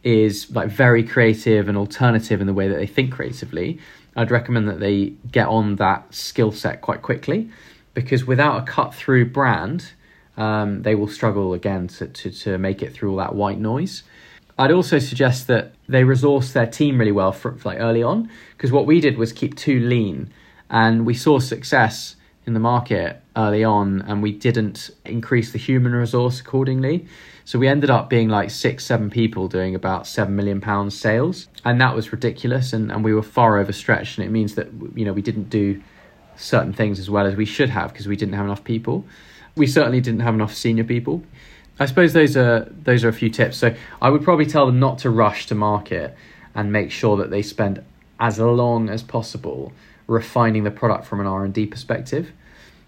is 0.02 0.50
like 0.50 0.68
very 0.68 1.02
creative 1.04 1.68
and 1.68 1.78
alternative 1.78 2.40
in 2.40 2.46
the 2.46 2.54
way 2.54 2.68
that 2.68 2.76
they 2.76 2.86
think 2.86 3.12
creatively, 3.12 3.78
I'd 4.16 4.30
recommend 4.30 4.68
that 4.68 4.80
they 4.80 5.14
get 5.30 5.48
on 5.48 5.76
that 5.76 6.12
skill 6.12 6.52
set 6.52 6.80
quite 6.80 7.02
quickly 7.02 7.50
because 7.94 8.26
without 8.26 8.62
a 8.62 8.64
cut 8.64 8.94
through 8.94 9.30
brand, 9.30 9.92
um, 10.36 10.82
they 10.82 10.94
will 10.94 11.08
struggle 11.08 11.54
again 11.54 11.88
to, 11.88 12.06
to, 12.06 12.30
to 12.30 12.58
make 12.58 12.82
it 12.82 12.92
through 12.92 13.12
all 13.12 13.16
that 13.18 13.34
white 13.34 13.58
noise. 13.58 14.02
I'd 14.62 14.70
also 14.70 15.00
suggest 15.00 15.48
that 15.48 15.74
they 15.88 16.04
resource 16.04 16.52
their 16.52 16.66
team 16.66 16.98
really 16.98 17.10
well 17.10 17.32
for, 17.32 17.56
for 17.56 17.70
like 17.70 17.80
early 17.80 18.02
on 18.02 18.30
because 18.56 18.70
what 18.70 18.86
we 18.86 19.00
did 19.00 19.18
was 19.18 19.32
keep 19.32 19.56
too 19.56 19.80
lean 19.80 20.32
and 20.70 21.04
we 21.04 21.14
saw 21.14 21.40
success 21.40 22.14
in 22.46 22.54
the 22.54 22.60
market 22.60 23.20
early 23.36 23.64
on 23.64 24.02
and 24.02 24.22
we 24.22 24.30
didn't 24.30 24.90
increase 25.04 25.50
the 25.50 25.58
human 25.58 25.92
resource 25.92 26.40
accordingly. 26.40 27.06
So 27.44 27.58
we 27.58 27.66
ended 27.66 27.90
up 27.90 28.08
being 28.08 28.28
like 28.28 28.50
six, 28.50 28.84
seven 28.84 29.10
people 29.10 29.48
doing 29.48 29.74
about 29.74 30.06
seven 30.06 30.36
million 30.36 30.60
pounds 30.60 30.96
sales. 30.96 31.48
And 31.64 31.80
that 31.80 31.96
was 31.96 32.12
ridiculous 32.12 32.72
and, 32.72 32.92
and 32.92 33.02
we 33.02 33.14
were 33.14 33.22
far 33.22 33.58
overstretched. 33.58 34.18
And 34.18 34.26
it 34.26 34.30
means 34.30 34.54
that, 34.54 34.68
you 34.94 35.04
know, 35.04 35.12
we 35.12 35.22
didn't 35.22 35.50
do 35.50 35.82
certain 36.36 36.72
things 36.72 37.00
as 37.00 37.10
well 37.10 37.26
as 37.26 37.34
we 37.34 37.46
should 37.46 37.68
have 37.68 37.92
because 37.92 38.06
we 38.06 38.14
didn't 38.14 38.34
have 38.34 38.44
enough 38.44 38.62
people. 38.62 39.04
We 39.56 39.66
certainly 39.66 40.00
didn't 40.00 40.20
have 40.20 40.34
enough 40.34 40.54
senior 40.54 40.84
people. 40.84 41.24
I 41.82 41.86
suppose 41.86 42.12
those 42.12 42.36
are 42.36 42.68
those 42.70 43.02
are 43.02 43.08
a 43.08 43.12
few 43.12 43.28
tips. 43.28 43.56
So 43.56 43.74
I 44.00 44.08
would 44.08 44.22
probably 44.22 44.46
tell 44.46 44.66
them 44.66 44.78
not 44.78 44.98
to 44.98 45.10
rush 45.10 45.46
to 45.46 45.54
market 45.54 46.16
and 46.54 46.70
make 46.70 46.90
sure 46.90 47.16
that 47.16 47.30
they 47.30 47.42
spend 47.42 47.84
as 48.20 48.38
long 48.38 48.88
as 48.88 49.02
possible 49.02 49.72
refining 50.06 50.62
the 50.62 50.70
product 50.70 51.06
from 51.06 51.20
an 51.20 51.26
R&D 51.26 51.66
perspective 51.66 52.30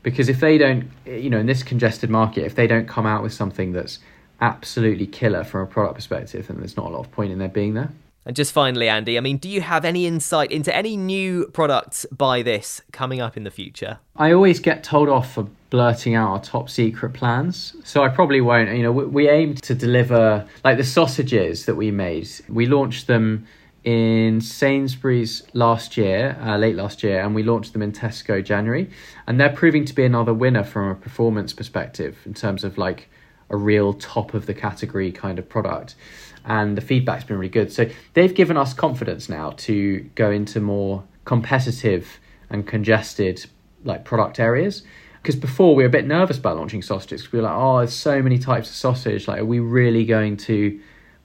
because 0.03 0.29
if 0.29 0.39
they 0.41 0.59
don't 0.59 0.91
you 1.07 1.31
know 1.31 1.39
in 1.39 1.47
this 1.47 1.63
congested 1.63 2.11
market 2.11 2.45
if 2.45 2.55
they 2.55 2.67
don't 2.67 2.87
come 2.87 3.07
out 3.07 3.23
with 3.23 3.33
something 3.33 3.73
that's 3.73 3.99
absolutely 4.41 5.07
killer 5.07 5.43
from 5.43 5.63
a 5.63 5.67
product 5.67 5.95
perspective 5.95 6.49
then 6.49 6.59
there's 6.59 6.77
not 6.77 6.87
a 6.87 6.89
lot 6.91 7.01
of 7.01 7.11
point 7.13 7.33
in 7.33 7.39
their 7.39 7.49
being 7.49 7.75
there 7.75 7.91
and 8.27 8.35
just 8.35 8.53
finally, 8.53 8.89
Andy, 8.89 9.19
I 9.19 9.21
mean, 9.21 9.37
do 9.37 9.51
you 9.51 9.61
have 9.61 9.85
any 9.85 10.07
insight 10.07 10.51
into 10.51 10.75
any 10.75 10.97
new 10.97 11.47
products 11.49 12.07
by 12.11 12.41
this 12.41 12.81
coming 12.91 13.21
up 13.21 13.37
in 13.37 13.45
the 13.45 13.51
future? 13.51 13.99
I 14.17 14.33
always 14.33 14.61
get 14.61 14.83
told 14.83 15.11
off 15.11 15.35
for 15.35 15.47
blurting 15.75 16.15
out 16.15 16.31
our 16.31 16.41
top 16.41 16.71
secret 16.71 17.15
plans, 17.15 17.75
so 17.83 18.05
I 18.05 18.09
probably 18.09 18.41
won't. 18.41 18.71
You 18.71 18.85
know, 18.85 18.93
we, 18.93 19.07
we 19.07 19.29
aimed 19.29 19.61
to 19.65 19.75
deliver 19.75 20.47
like 20.63 20.77
the 20.77 20.85
sausages 20.85 21.67
that 21.67 21.75
we 21.75 21.91
made. 21.91 22.31
We 22.49 22.67
launched 22.67 23.09
them 23.09 23.49
in 23.83 24.41
Sainsbury's 24.41 25.43
last 25.53 25.97
year, 25.97 26.39
uh, 26.41 26.59
late 26.59 26.77
last 26.77 27.03
year, 27.03 27.21
and 27.21 27.35
we 27.35 27.43
launched 27.43 27.73
them 27.73 27.83
in 27.83 27.91
Tesco 27.91 28.43
January, 28.45 28.89
and 29.27 29.41
they're 29.41 29.53
proving 29.53 29.85
to 29.87 29.93
be 29.93 30.05
another 30.05 30.33
winner 30.33 30.63
from 30.63 30.91
a 30.91 30.95
performance 30.95 31.53
perspective 31.53 32.19
in 32.25 32.35
terms 32.35 32.63
of 32.63 32.79
like 32.79 33.11
a 33.51 33.57
real 33.57 33.95
top 33.95 34.33
of 34.33 34.47
the 34.47 34.55
category 34.55 35.11
kind 35.11 35.41
of 35.41 35.49
product 35.49 35.97
and 36.45 36.77
the 36.79 36.83
feedback's 36.83 37.25
been 37.25 37.37
really 37.37 37.49
good. 37.49 37.73
So 37.73 37.91
they've 38.13 38.35
given 38.35 38.57
us 38.57 38.75
confidence 38.75 39.29
now 39.29 39.51
to 39.57 40.09
go 40.15 40.31
into 40.31 40.61
more 40.61 41.03
competitive 41.25 42.21
and 42.49 42.65
congested 42.65 43.45
like 43.83 44.05
product 44.05 44.39
areas. 44.39 44.85
Because 45.25 45.37
before 45.37 45.75
we 45.75 45.83
were 45.83 45.87
a 45.87 45.91
bit 45.91 46.07
nervous 46.07 46.37
about 46.37 46.59
launching 46.59 46.83
sausages. 46.83 47.23
because 47.23 47.33
We 47.33 47.39
were 47.39 47.45
like, 47.45 47.57
oh, 47.57 47.79
there's 47.79 47.95
so 47.95 48.21
many 48.21 48.39
types 48.39 48.69
of 48.69 48.75
sausage. 48.77 49.27
Like, 49.27 49.41
are 49.41 49.45
we 49.47 49.59
really 49.59 50.05
going 50.05 50.37
to 50.37 50.79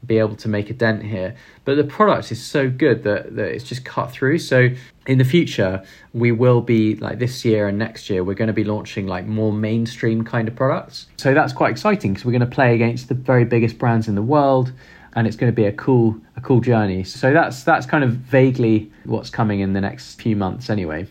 be 0.05 0.19
able 0.19 0.37
to 0.37 0.47
make 0.47 0.69
a 0.69 0.73
dent 0.73 1.03
here? 1.03 1.35
But 1.65 1.75
the 1.75 1.83
product 1.83 2.31
is 2.31 2.41
so 2.41 2.69
good 2.69 3.03
that, 3.03 3.35
that 3.35 3.49
it's 3.49 3.65
just 3.65 3.83
cut 3.83 4.09
through. 4.09 4.39
So 4.39 4.69
in 5.05 5.17
the 5.17 5.25
future, 5.25 5.83
we 6.13 6.31
will 6.31 6.61
be 6.61 6.95
like 6.95 7.19
this 7.19 7.43
year 7.43 7.67
and 7.67 7.77
next 7.77 8.09
year, 8.09 8.23
we're 8.23 8.35
going 8.35 8.47
to 8.47 8.53
be 8.53 8.63
launching 8.63 9.05
like 9.05 9.25
more 9.25 9.51
mainstream 9.51 10.23
kind 10.23 10.47
of 10.47 10.55
products. 10.55 11.07
So 11.17 11.33
that's 11.33 11.51
quite 11.51 11.71
exciting 11.71 12.13
because 12.13 12.23
we're 12.23 12.31
going 12.31 12.39
to 12.39 12.55
play 12.55 12.73
against 12.75 13.09
the 13.09 13.15
very 13.15 13.43
biggest 13.43 13.77
brands 13.77 14.07
in 14.07 14.15
the 14.15 14.21
world 14.21 14.71
and 15.11 15.27
it's 15.27 15.35
going 15.35 15.51
to 15.51 15.55
be 15.55 15.65
a 15.65 15.73
cool 15.73 16.15
a 16.37 16.41
cool 16.41 16.61
journey. 16.61 17.03
So 17.03 17.33
that's 17.33 17.63
that's 17.63 17.85
kind 17.85 18.05
of 18.05 18.11
vaguely 18.11 18.93
what's 19.03 19.29
coming 19.29 19.59
in 19.59 19.73
the 19.73 19.81
next 19.81 20.21
few 20.21 20.37
months 20.37 20.69
anyway. 20.69 21.05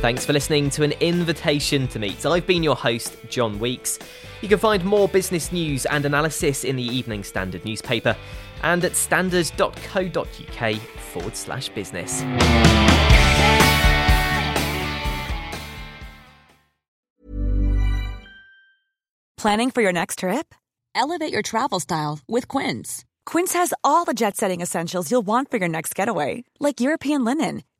Thanks 0.00 0.24
for 0.24 0.32
listening 0.32 0.70
to 0.70 0.84
an 0.84 0.92
invitation 1.00 1.88
to 1.88 1.98
meet. 1.98 2.24
I've 2.24 2.46
been 2.46 2.62
your 2.62 2.76
host, 2.76 3.16
John 3.28 3.58
Weeks. 3.58 3.98
You 4.42 4.48
can 4.48 4.58
find 4.58 4.84
more 4.84 5.08
business 5.08 5.50
news 5.50 5.86
and 5.86 6.04
analysis 6.04 6.62
in 6.62 6.76
the 6.76 6.84
Evening 6.84 7.24
Standard 7.24 7.64
newspaper 7.64 8.16
and 8.62 8.84
at 8.84 8.94
standard.co.uk 8.94 10.76
forward 11.12 11.36
slash 11.36 11.68
business. 11.70 12.22
Planning 19.36 19.70
for 19.72 19.82
your 19.82 19.92
next 19.92 20.20
trip? 20.20 20.54
Elevate 20.94 21.32
your 21.32 21.42
travel 21.42 21.80
style 21.80 22.20
with 22.28 22.46
Quince. 22.46 23.04
Quince 23.26 23.52
has 23.52 23.74
all 23.84 24.04
the 24.04 24.14
jet 24.14 24.36
setting 24.36 24.60
essentials 24.60 25.10
you'll 25.10 25.22
want 25.22 25.50
for 25.50 25.56
your 25.58 25.68
next 25.68 25.94
getaway, 25.94 26.44
like 26.58 26.80
European 26.80 27.24
linen, 27.24 27.62